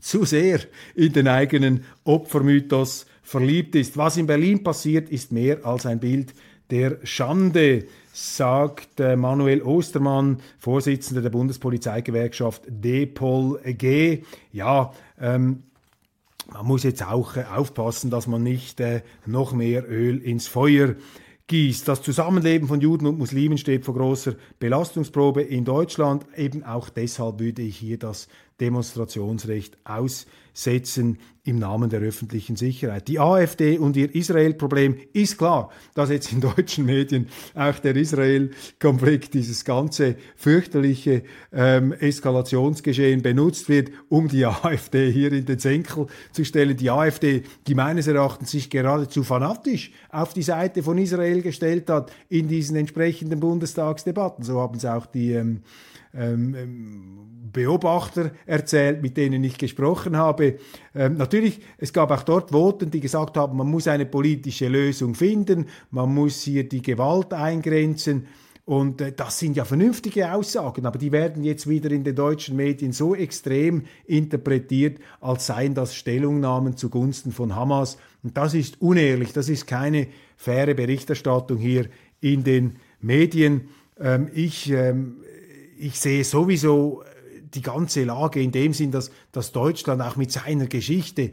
zu 0.00 0.24
sehr 0.24 0.60
in 0.94 1.12
den 1.12 1.26
eigenen 1.26 1.84
Opfermythos 2.04 3.06
verliebt 3.22 3.74
ist. 3.74 3.96
Was 3.96 4.16
in 4.16 4.26
Berlin 4.26 4.62
passiert, 4.62 5.10
ist 5.10 5.32
mehr 5.32 5.64
als 5.64 5.86
ein 5.86 5.98
Bild 5.98 6.34
der 6.72 6.96
Schande, 7.04 7.84
sagt 8.14 8.98
äh, 8.98 9.14
Manuel 9.14 9.60
Ostermann, 9.60 10.38
Vorsitzender 10.58 11.20
der 11.20 11.28
Bundespolizeigewerkschaft 11.28 12.62
DPOL 12.66 13.60
G. 13.74 14.22
Ja, 14.52 14.94
ähm, 15.20 15.64
man 16.50 16.66
muss 16.66 16.82
jetzt 16.82 17.06
auch 17.06 17.36
äh, 17.36 17.44
aufpassen, 17.54 18.10
dass 18.10 18.26
man 18.26 18.42
nicht 18.42 18.80
äh, 18.80 19.02
noch 19.26 19.52
mehr 19.52 19.84
Öl 19.86 20.22
ins 20.22 20.48
Feuer 20.48 20.94
gießt. 21.46 21.86
Das 21.86 22.00
Zusammenleben 22.00 22.68
von 22.68 22.80
Juden 22.80 23.06
und 23.06 23.18
Muslimen 23.18 23.58
steht 23.58 23.84
vor 23.84 23.94
großer 23.94 24.36
Belastungsprobe 24.58 25.42
in 25.42 25.66
Deutschland. 25.66 26.24
Eben 26.34 26.64
auch 26.64 26.88
deshalb 26.88 27.38
würde 27.38 27.60
ich 27.60 27.76
hier 27.76 27.98
das 27.98 28.28
Demonstrationsrecht 28.62 29.76
aussetzen 29.84 31.18
im 31.44 31.58
Namen 31.58 31.90
der 31.90 32.00
öffentlichen 32.00 32.54
Sicherheit. 32.54 33.08
Die 33.08 33.18
AfD 33.18 33.76
und 33.76 33.96
ihr 33.96 34.14
Israel-Problem 34.14 34.96
ist 35.12 35.36
klar, 35.36 35.70
dass 35.94 36.10
jetzt 36.10 36.32
in 36.32 36.40
deutschen 36.40 36.86
Medien 36.86 37.26
auch 37.56 37.80
der 37.80 37.96
Israel-Konflikt, 37.96 39.34
dieses 39.34 39.64
ganze 39.64 40.14
fürchterliche 40.36 41.24
ähm, 41.52 41.92
Eskalationsgeschehen 41.92 43.22
benutzt 43.22 43.68
wird, 43.68 43.90
um 44.08 44.28
die 44.28 44.46
AfD 44.46 45.10
hier 45.10 45.32
in 45.32 45.44
den 45.44 45.58
Senkel 45.58 46.06
zu 46.30 46.44
stellen. 46.44 46.76
Die 46.76 46.90
AfD, 46.90 47.42
die 47.66 47.74
meines 47.74 48.06
Erachtens 48.06 48.52
sich 48.52 48.70
geradezu 48.70 49.24
fanatisch 49.24 49.90
auf 50.10 50.34
die 50.34 50.42
Seite 50.42 50.84
von 50.84 50.96
Israel 50.98 51.42
gestellt 51.42 51.90
hat 51.90 52.12
in 52.28 52.46
diesen 52.46 52.76
entsprechenden 52.76 53.40
Bundestagsdebatten. 53.40 54.44
So 54.44 54.60
haben 54.60 54.76
es 54.76 54.84
auch 54.84 55.06
die 55.06 55.32
ähm, 55.32 55.62
ähm, 56.14 56.54
ähm, 56.54 57.50
Beobachter 57.52 58.32
erzählt, 58.46 59.02
mit 59.02 59.16
denen 59.16 59.44
ich 59.44 59.58
gesprochen 59.58 60.16
habe. 60.16 60.58
Ähm, 60.94 61.16
natürlich, 61.16 61.60
es 61.78 61.92
gab 61.92 62.10
auch 62.10 62.22
dort 62.22 62.52
Voten, 62.52 62.90
die 62.90 63.00
gesagt 63.00 63.36
haben, 63.36 63.56
man 63.56 63.68
muss 63.68 63.88
eine 63.88 64.06
politische 64.06 64.68
Lösung 64.68 65.14
finden, 65.14 65.66
man 65.90 66.12
muss 66.14 66.42
hier 66.42 66.68
die 66.68 66.82
Gewalt 66.82 67.32
eingrenzen. 67.32 68.26
Und 68.64 69.00
äh, 69.00 69.12
das 69.12 69.38
sind 69.38 69.56
ja 69.56 69.64
vernünftige 69.64 70.32
Aussagen, 70.32 70.86
aber 70.86 70.98
die 70.98 71.12
werden 71.12 71.44
jetzt 71.44 71.68
wieder 71.68 71.90
in 71.90 72.04
den 72.04 72.14
deutschen 72.14 72.56
Medien 72.56 72.92
so 72.92 73.14
extrem 73.14 73.84
interpretiert, 74.06 74.98
als 75.20 75.46
seien 75.46 75.74
das 75.74 75.94
Stellungnahmen 75.94 76.76
zugunsten 76.76 77.32
von 77.32 77.56
Hamas. 77.56 77.98
Und 78.22 78.36
das 78.36 78.54
ist 78.54 78.80
unehrlich, 78.80 79.32
das 79.32 79.48
ist 79.48 79.66
keine 79.66 80.06
faire 80.36 80.74
Berichterstattung 80.74 81.58
hier 81.58 81.86
in 82.20 82.44
den 82.44 82.76
Medien. 83.00 83.68
Ähm, 83.98 84.28
ich 84.32 84.70
ähm, 84.70 85.16
ich 85.82 85.98
sehe 85.98 86.24
sowieso 86.24 87.02
äh, 87.02 87.42
die 87.42 87.62
ganze 87.62 88.04
Lage 88.04 88.40
in 88.40 88.52
dem 88.52 88.72
Sinn, 88.72 88.90
dass, 88.90 89.10
dass 89.32 89.52
Deutschland 89.52 90.00
auch 90.00 90.16
mit 90.16 90.30
seiner 90.30 90.66
Geschichte 90.66 91.22
äh, 91.22 91.32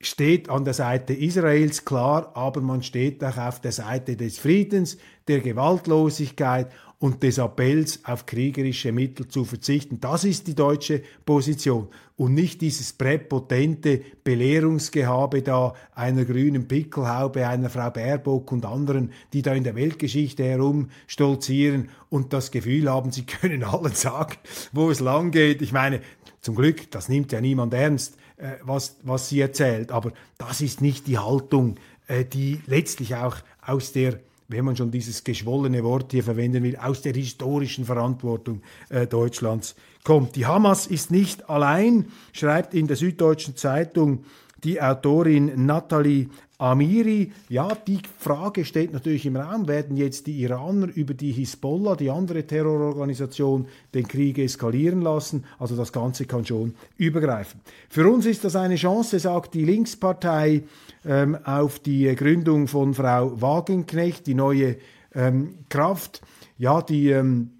steht 0.00 0.48
an 0.48 0.64
der 0.64 0.74
Seite 0.74 1.12
Israels, 1.12 1.84
klar, 1.84 2.32
aber 2.34 2.60
man 2.60 2.82
steht 2.82 3.22
auch 3.24 3.36
auf 3.36 3.60
der 3.60 3.72
Seite 3.72 4.16
des 4.16 4.38
Friedens, 4.38 4.96
der 5.28 5.40
Gewaltlosigkeit 5.40 6.70
und 7.00 7.22
des 7.22 7.38
Appells 7.38 8.04
auf 8.04 8.26
kriegerische 8.26 8.92
Mittel 8.92 9.26
zu 9.26 9.46
verzichten. 9.46 10.00
Das 10.00 10.24
ist 10.24 10.46
die 10.46 10.54
deutsche 10.54 11.02
Position 11.24 11.88
und 12.16 12.34
nicht 12.34 12.60
dieses 12.60 12.92
präpotente 12.92 14.02
Belehrungsgehabe 14.22 15.40
da 15.40 15.72
einer 15.94 16.26
grünen 16.26 16.68
Pickelhaube, 16.68 17.48
einer 17.48 17.70
Frau 17.70 17.90
Baerbock 17.90 18.52
und 18.52 18.66
anderen, 18.66 19.12
die 19.32 19.40
da 19.40 19.54
in 19.54 19.64
der 19.64 19.74
Weltgeschichte 19.76 20.44
herumstolzieren 20.44 21.88
und 22.10 22.34
das 22.34 22.50
Gefühl 22.50 22.90
haben, 22.90 23.10
sie 23.12 23.24
können 23.24 23.64
allen 23.64 23.94
sagen, 23.94 24.36
wo 24.72 24.90
es 24.90 25.00
lang 25.00 25.30
geht. 25.30 25.62
Ich 25.62 25.72
meine, 25.72 26.02
zum 26.42 26.54
Glück, 26.54 26.90
das 26.90 27.08
nimmt 27.08 27.32
ja 27.32 27.40
niemand 27.40 27.72
ernst, 27.72 28.18
äh, 28.36 28.56
was, 28.62 28.98
was 29.04 29.30
sie 29.30 29.40
erzählt, 29.40 29.90
aber 29.90 30.12
das 30.36 30.60
ist 30.60 30.82
nicht 30.82 31.06
die 31.06 31.16
Haltung, 31.16 31.76
äh, 32.08 32.26
die 32.26 32.60
letztlich 32.66 33.14
auch 33.14 33.36
aus 33.62 33.92
der 33.92 34.20
wenn 34.50 34.64
man 34.64 34.76
schon 34.76 34.90
dieses 34.90 35.22
geschwollene 35.22 35.84
Wort 35.84 36.10
hier 36.10 36.24
verwenden 36.24 36.64
will, 36.64 36.76
aus 36.76 37.02
der 37.02 37.14
historischen 37.14 37.84
Verantwortung 37.84 38.62
äh, 38.88 39.06
Deutschlands 39.06 39.76
kommt. 40.02 40.34
Die 40.36 40.46
Hamas 40.46 40.86
ist 40.86 41.10
nicht 41.10 41.48
allein, 41.48 42.06
schreibt 42.32 42.74
in 42.74 42.88
der 42.88 42.96
Süddeutschen 42.96 43.56
Zeitung 43.56 44.24
die 44.64 44.82
Autorin 44.82 45.66
Nathalie 45.66 46.28
Amiri, 46.60 47.32
ja, 47.48 47.74
die 47.74 48.00
Frage 48.18 48.66
steht 48.66 48.92
natürlich 48.92 49.24
im 49.24 49.36
Raum, 49.36 49.66
werden 49.66 49.96
jetzt 49.96 50.26
die 50.26 50.42
Iraner 50.42 50.88
über 50.94 51.14
die 51.14 51.32
Hisbollah, 51.32 51.96
die 51.96 52.10
andere 52.10 52.46
Terrororganisation, 52.46 53.66
den 53.94 54.06
Krieg 54.06 54.38
eskalieren 54.38 55.00
lassen? 55.00 55.46
Also 55.58 55.74
das 55.74 55.90
Ganze 55.90 56.26
kann 56.26 56.44
schon 56.44 56.74
übergreifen. 56.98 57.60
Für 57.88 58.10
uns 58.10 58.26
ist 58.26 58.44
das 58.44 58.56
eine 58.56 58.76
Chance, 58.76 59.18
sagt 59.20 59.54
die 59.54 59.64
Linkspartei, 59.64 60.64
ähm, 61.06 61.38
auf 61.44 61.78
die 61.78 62.14
Gründung 62.14 62.68
von 62.68 62.92
Frau 62.92 63.40
Wagenknecht, 63.40 64.26
die 64.26 64.34
neue 64.34 64.76
ähm, 65.14 65.54
Kraft. 65.70 66.20
Ja, 66.58 66.82
die, 66.82 67.08
ähm, 67.08 67.52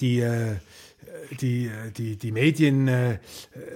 die 0.00 0.20
äh, 0.20 0.56
die, 1.40 1.70
die, 1.96 2.16
die 2.16 2.32
Medien 2.32 2.88
äh, 2.88 3.18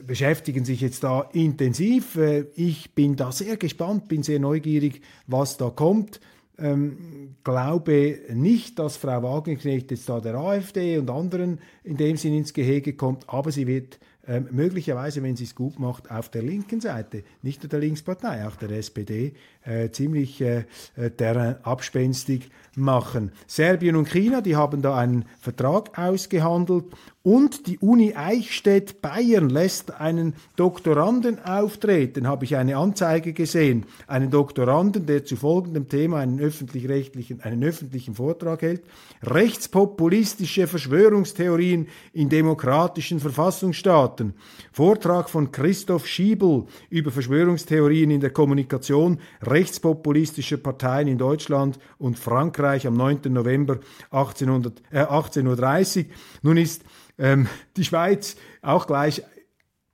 beschäftigen 0.06 0.64
sich 0.64 0.80
jetzt 0.80 1.04
da 1.04 1.28
intensiv. 1.32 2.16
Äh, 2.16 2.46
ich 2.54 2.94
bin 2.94 3.16
da 3.16 3.32
sehr 3.32 3.56
gespannt, 3.56 4.08
bin 4.08 4.22
sehr 4.22 4.38
neugierig, 4.38 5.02
was 5.26 5.56
da 5.56 5.70
kommt. 5.70 6.20
Ähm, 6.58 7.36
glaube 7.44 8.18
nicht, 8.34 8.78
dass 8.78 8.96
Frau 8.96 9.22
Wagenknecht 9.22 9.90
jetzt 9.92 10.08
da 10.08 10.20
der 10.20 10.34
AfD 10.34 10.98
und 10.98 11.08
anderen 11.08 11.60
in 11.84 11.96
dem 11.96 12.16
Sinn 12.16 12.34
ins 12.34 12.52
Gehege 12.52 12.94
kommt, 12.94 13.28
aber 13.28 13.52
sie 13.52 13.68
wird 13.68 14.00
ähm, 14.28 14.46
möglicherweise, 14.50 15.22
wenn 15.22 15.36
sie 15.36 15.44
es 15.44 15.54
gut 15.54 15.78
macht, 15.78 16.10
auf 16.10 16.28
der 16.28 16.42
linken 16.42 16.82
Seite, 16.82 17.22
nicht 17.40 17.62
nur 17.62 17.70
der 17.70 17.78
Linkspartei, 17.78 18.46
auch 18.46 18.56
der 18.56 18.70
SPD, 18.72 19.32
äh, 19.64 19.88
ziemlich 19.90 20.42
äh, 20.42 20.64
der 20.96 21.60
abspenstig 21.62 22.50
machen. 22.76 23.32
Serbien 23.46 23.96
und 23.96 24.10
China, 24.10 24.42
die 24.42 24.54
haben 24.54 24.82
da 24.82 24.98
einen 24.98 25.24
Vertrag 25.40 25.98
ausgehandelt 25.98 26.84
und 27.24 27.66
die 27.66 27.78
Uni 27.78 28.14
Eichstätt 28.14 29.02
Bayern 29.02 29.50
lässt 29.50 29.90
einen 30.00 30.34
Doktoranden 30.56 31.44
auftreten, 31.44 32.28
habe 32.28 32.44
ich 32.44 32.56
eine 32.56 32.76
Anzeige 32.76 33.32
gesehen. 33.32 33.86
Einen 34.06 34.30
Doktoranden, 34.30 35.04
der 35.04 35.24
zu 35.24 35.34
folgendem 35.34 35.88
Thema 35.88 36.20
einen 36.20 36.38
öffentlich-rechtlichen, 36.38 37.40
einen 37.40 37.64
öffentlichen 37.64 38.14
Vortrag 38.14 38.62
hält. 38.62 38.82
Rechtspopulistische 39.22 40.68
Verschwörungstheorien 40.68 41.88
in 42.12 42.28
demokratischen 42.28 43.18
Verfassungsstaaten. 43.18 44.34
Vortrag 44.72 45.28
von 45.28 45.50
Christoph 45.50 46.06
Schiebel 46.06 46.66
über 46.88 47.10
Verschwörungstheorien 47.10 48.12
in 48.12 48.20
der 48.20 48.30
Kommunikation 48.30 49.18
rechtspopulistischer 49.42 50.58
Parteien 50.58 51.08
in 51.08 51.18
Deutschland 51.18 51.80
und 51.98 52.16
Frankreich 52.16 52.86
am 52.86 52.94
9. 52.94 53.22
November 53.24 53.80
1800, 54.12 54.82
äh, 54.92 55.00
18.30 55.00 55.98
Uhr. 55.98 56.04
Nun 56.42 56.56
ist 56.56 56.84
ähm, 57.18 57.48
die 57.76 57.84
Schweiz 57.84 58.36
auch 58.62 58.86
gleich 58.86 59.22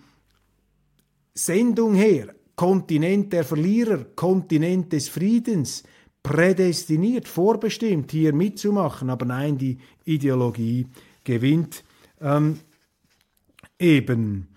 Sendung 1.34 1.96
her 1.96 2.36
Kontinent 2.56 3.32
der 3.32 3.44
Verlierer, 3.44 4.04
Kontinent 4.16 4.92
des 4.92 5.10
Friedens, 5.10 5.84
prädestiniert, 6.24 7.28
vorbestimmt, 7.28 8.12
hier 8.12 8.34
mitzumachen. 8.34 9.12
Aber 9.12 9.26
nein, 9.26 9.58
die 9.58 9.78
Ideologie 10.04 10.88
gewinnt 11.24 11.84
ähm, 12.20 12.60
eben. 13.78 14.48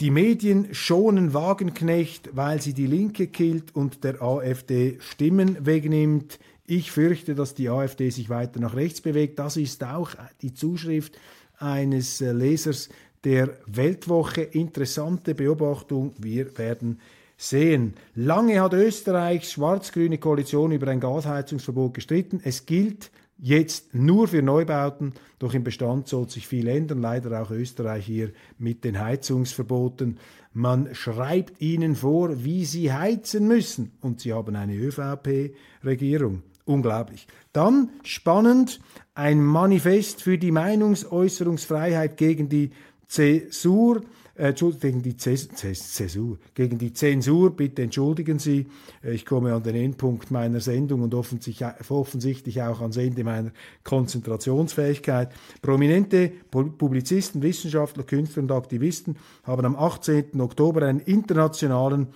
Die 0.00 0.12
Medien 0.12 0.72
schonen 0.74 1.34
Wagenknecht, 1.34 2.30
weil 2.36 2.62
sie 2.62 2.72
die 2.72 2.86
Linke 2.86 3.26
killt 3.26 3.74
und 3.74 4.04
der 4.04 4.22
AfD 4.22 4.96
Stimmen 5.00 5.66
wegnimmt. 5.66 6.38
Ich 6.66 6.92
fürchte, 6.92 7.34
dass 7.34 7.54
die 7.54 7.68
AfD 7.68 8.10
sich 8.10 8.30
weiter 8.30 8.60
nach 8.60 8.76
rechts 8.76 9.00
bewegt. 9.00 9.40
Das 9.40 9.56
ist 9.56 9.82
auch 9.82 10.10
die 10.40 10.54
Zuschrift 10.54 11.18
eines 11.58 12.20
äh, 12.20 12.30
Lesers 12.30 12.90
der 13.24 13.58
Weltwoche. 13.66 14.42
Interessante 14.42 15.34
Beobachtung. 15.34 16.14
Wir 16.16 16.56
werden 16.56 17.00
sehen. 17.36 17.94
Lange 18.14 18.60
hat 18.60 18.74
Österreichs 18.74 19.50
schwarz-grüne 19.50 20.18
Koalition 20.18 20.70
über 20.70 20.86
ein 20.86 21.00
Gasheizungsverbot 21.00 21.94
gestritten. 21.94 22.40
Es 22.44 22.66
gilt 22.66 23.10
jetzt 23.38 23.94
nur 23.94 24.28
für 24.28 24.42
Neubauten, 24.42 25.14
doch 25.38 25.54
im 25.54 25.64
Bestand 25.64 26.08
soll 26.08 26.28
sich 26.28 26.46
viel 26.46 26.68
ändern, 26.68 27.00
leider 27.00 27.40
auch 27.40 27.50
Österreich 27.50 28.04
hier 28.04 28.32
mit 28.58 28.84
den 28.84 29.00
Heizungsverboten. 29.00 30.18
Man 30.52 30.94
schreibt 30.94 31.60
ihnen 31.60 31.94
vor, 31.94 32.44
wie 32.44 32.64
sie 32.64 32.92
heizen 32.92 33.46
müssen 33.46 33.92
und 34.00 34.20
sie 34.20 34.32
haben 34.32 34.56
eine 34.56 34.74
ÖVP-Regierung. 34.74 36.42
Unglaublich. 36.64 37.26
Dann 37.52 37.90
spannend 38.02 38.80
ein 39.14 39.42
Manifest 39.42 40.22
für 40.22 40.36
die 40.36 40.50
Meinungsäußerungsfreiheit 40.50 42.18
gegen 42.18 42.50
die 42.50 42.72
Zäsur 43.06 44.02
äh, 44.38 44.54
gegen 44.80 45.02
die 45.02 45.16
Zäsur, 45.16 46.38
gegen 46.54 46.78
die 46.78 46.92
Zensur, 46.92 47.56
bitte 47.56 47.82
entschuldigen 47.82 48.38
Sie, 48.38 48.66
äh, 49.02 49.12
ich 49.12 49.26
komme 49.26 49.52
an 49.52 49.62
den 49.62 49.74
Endpunkt 49.74 50.30
meiner 50.30 50.60
Sendung 50.60 51.02
und 51.02 51.14
offensichtlich 51.14 52.62
auch 52.62 52.80
ans 52.80 52.96
Ende 52.96 53.24
meiner 53.24 53.50
Konzentrationsfähigkeit. 53.82 55.32
Prominente 55.60 56.30
Publizisten, 56.50 57.42
Wissenschaftler, 57.42 58.04
Künstler 58.04 58.44
und 58.44 58.52
Aktivisten 58.52 59.16
haben 59.42 59.66
am 59.66 59.76
18. 59.76 60.40
Oktober 60.40 60.82
einen 60.82 61.00
internationalen 61.00 62.08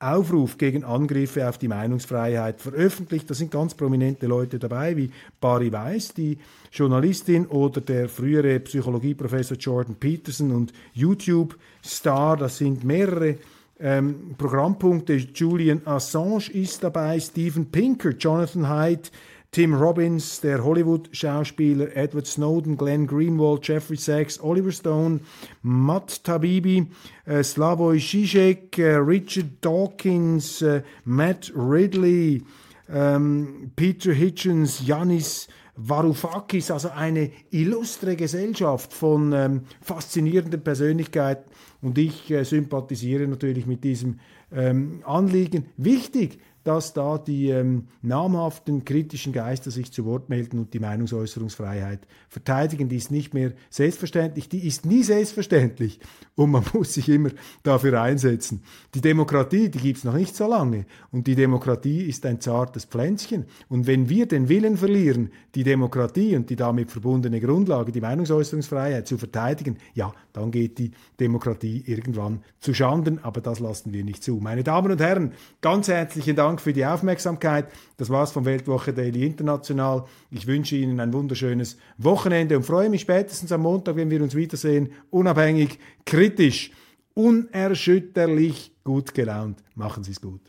Aufruf 0.00 0.58
gegen 0.58 0.84
Angriffe 0.84 1.48
auf 1.48 1.58
die 1.58 1.66
Meinungsfreiheit 1.66 2.60
veröffentlicht. 2.60 3.28
Da 3.28 3.34
sind 3.34 3.50
ganz 3.50 3.74
prominente 3.74 4.26
Leute 4.26 4.58
dabei, 4.58 4.96
wie 4.96 5.10
Barry 5.40 5.72
Weiss, 5.72 6.14
die 6.14 6.38
Journalistin, 6.70 7.46
oder 7.46 7.80
der 7.80 8.08
frühere 8.08 8.60
Psychologieprofessor 8.60 9.56
Jordan 9.56 9.96
Peterson 9.96 10.52
und 10.52 10.72
YouTube-Star. 10.92 12.36
Das 12.36 12.58
sind 12.58 12.84
mehrere 12.84 13.38
ähm, 13.80 14.34
Programmpunkte. 14.38 15.14
Julian 15.14 15.82
Assange 15.84 16.50
ist 16.52 16.84
dabei, 16.84 17.18
Steven 17.18 17.66
Pinker, 17.66 18.10
Jonathan 18.10 18.68
Haidt, 18.68 19.10
Tim 19.50 19.74
Robbins, 19.74 20.40
der 20.42 20.62
Hollywood-Schauspieler 20.62 21.96
Edward 21.96 22.26
Snowden, 22.26 22.76
Glenn 22.76 23.06
Greenwald, 23.06 23.66
Jeffrey 23.66 23.96
Sachs, 23.96 24.38
Oliver 24.40 24.72
Stone, 24.72 25.20
Matt 25.62 26.22
Tabibi, 26.22 26.86
äh, 27.24 27.42
Slavoj 27.42 27.98
Žižek, 27.98 28.78
äh, 28.78 28.96
Richard 28.96 29.62
Dawkins, 29.62 30.60
äh, 30.60 30.82
Matt 31.04 31.50
Ridley, 31.56 32.42
ähm, 32.90 33.72
Peter 33.74 34.12
Hitchens, 34.12 34.86
Yanis 34.86 35.48
Varoufakis, 35.78 36.70
also 36.70 36.90
eine 36.90 37.30
illustre 37.50 38.16
Gesellschaft 38.16 38.92
von 38.92 39.32
ähm, 39.32 39.62
faszinierenden 39.80 40.60
Persönlichkeiten. 40.60 41.50
Und 41.80 41.96
ich 41.96 42.30
äh, 42.30 42.44
sympathisiere 42.44 43.28
natürlich 43.28 43.64
mit 43.64 43.84
diesem 43.84 44.18
ähm, 44.52 45.02
Anliegen. 45.04 45.66
Wichtig, 45.76 46.40
dass 46.68 46.92
da 46.92 47.16
die 47.16 47.48
ähm, 47.48 47.88
namhaften 48.02 48.84
kritischen 48.84 49.32
Geister 49.32 49.70
sich 49.70 49.90
zu 49.90 50.04
Wort 50.04 50.28
melden 50.28 50.58
und 50.58 50.74
die 50.74 50.80
Meinungsäußerungsfreiheit 50.80 52.00
verteidigen. 52.28 52.90
Die 52.90 52.98
ist 52.98 53.10
nicht 53.10 53.32
mehr 53.32 53.52
selbstverständlich, 53.70 54.50
die 54.50 54.66
ist 54.66 54.84
nie 54.84 55.02
selbstverständlich 55.02 55.98
und 56.34 56.50
man 56.50 56.62
muss 56.74 56.92
sich 56.92 57.08
immer 57.08 57.30
dafür 57.62 58.02
einsetzen. 58.02 58.62
Die 58.94 59.00
Demokratie, 59.00 59.70
die 59.70 59.78
gibt 59.78 59.96
es 59.96 60.04
noch 60.04 60.12
nicht 60.12 60.36
so 60.36 60.46
lange 60.46 60.84
und 61.10 61.26
die 61.26 61.36
Demokratie 61.36 62.02
ist 62.02 62.26
ein 62.26 62.38
zartes 62.42 62.84
Pflänzchen 62.84 63.46
und 63.70 63.86
wenn 63.86 64.10
wir 64.10 64.26
den 64.26 64.50
Willen 64.50 64.76
verlieren, 64.76 65.30
die 65.54 65.64
Demokratie 65.64 66.36
und 66.36 66.50
die 66.50 66.56
damit 66.56 66.90
verbundene 66.90 67.40
Grundlage, 67.40 67.92
die 67.92 68.02
Meinungsäußerungsfreiheit 68.02 69.08
zu 69.08 69.16
verteidigen, 69.16 69.78
ja, 69.94 70.12
dann 70.34 70.50
geht 70.50 70.76
die 70.76 70.90
Demokratie 71.18 71.82
irgendwann 71.86 72.42
zu 72.60 72.74
Schanden, 72.74 73.20
aber 73.22 73.40
das 73.40 73.58
lassen 73.58 73.94
wir 73.94 74.04
nicht 74.04 74.22
zu. 74.22 74.36
Meine 74.36 74.62
Damen 74.62 74.92
und 74.92 75.00
Herren, 75.00 75.32
ganz 75.62 75.88
herzlichen 75.88 76.36
Dank 76.36 76.57
Dank 76.58 76.64
für 76.64 76.72
die 76.72 76.84
Aufmerksamkeit. 76.84 77.68
Das 77.98 78.10
war's 78.10 78.32
vom 78.32 78.44
Weltwoche 78.44 78.92
Daily 78.92 79.24
International. 79.24 80.06
Ich 80.28 80.48
wünsche 80.48 80.74
Ihnen 80.74 80.98
ein 80.98 81.12
wunderschönes 81.12 81.76
Wochenende 81.98 82.56
und 82.56 82.64
freue 82.64 82.90
mich 82.90 83.02
spätestens 83.02 83.52
am 83.52 83.62
Montag, 83.62 83.94
wenn 83.94 84.10
wir 84.10 84.20
uns 84.20 84.34
wiedersehen. 84.34 84.90
Unabhängig, 85.10 85.78
kritisch, 86.04 86.72
unerschütterlich, 87.14 88.72
gut 88.82 89.14
gelaunt. 89.14 89.62
Machen 89.76 90.02
Sie 90.02 90.10
es 90.10 90.20
gut. 90.20 90.40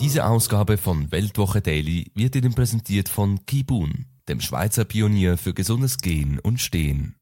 Diese 0.00 0.26
Ausgabe 0.26 0.76
von 0.76 1.10
Weltwoche 1.10 1.60
Daily 1.60 2.12
wird 2.14 2.36
Ihnen 2.36 2.54
präsentiert 2.54 3.08
von 3.08 3.44
Kibun, 3.46 4.06
dem 4.28 4.40
Schweizer 4.40 4.84
Pionier 4.84 5.36
für 5.36 5.54
gesundes 5.54 5.98
Gehen 5.98 6.38
und 6.38 6.60
Stehen. 6.60 7.16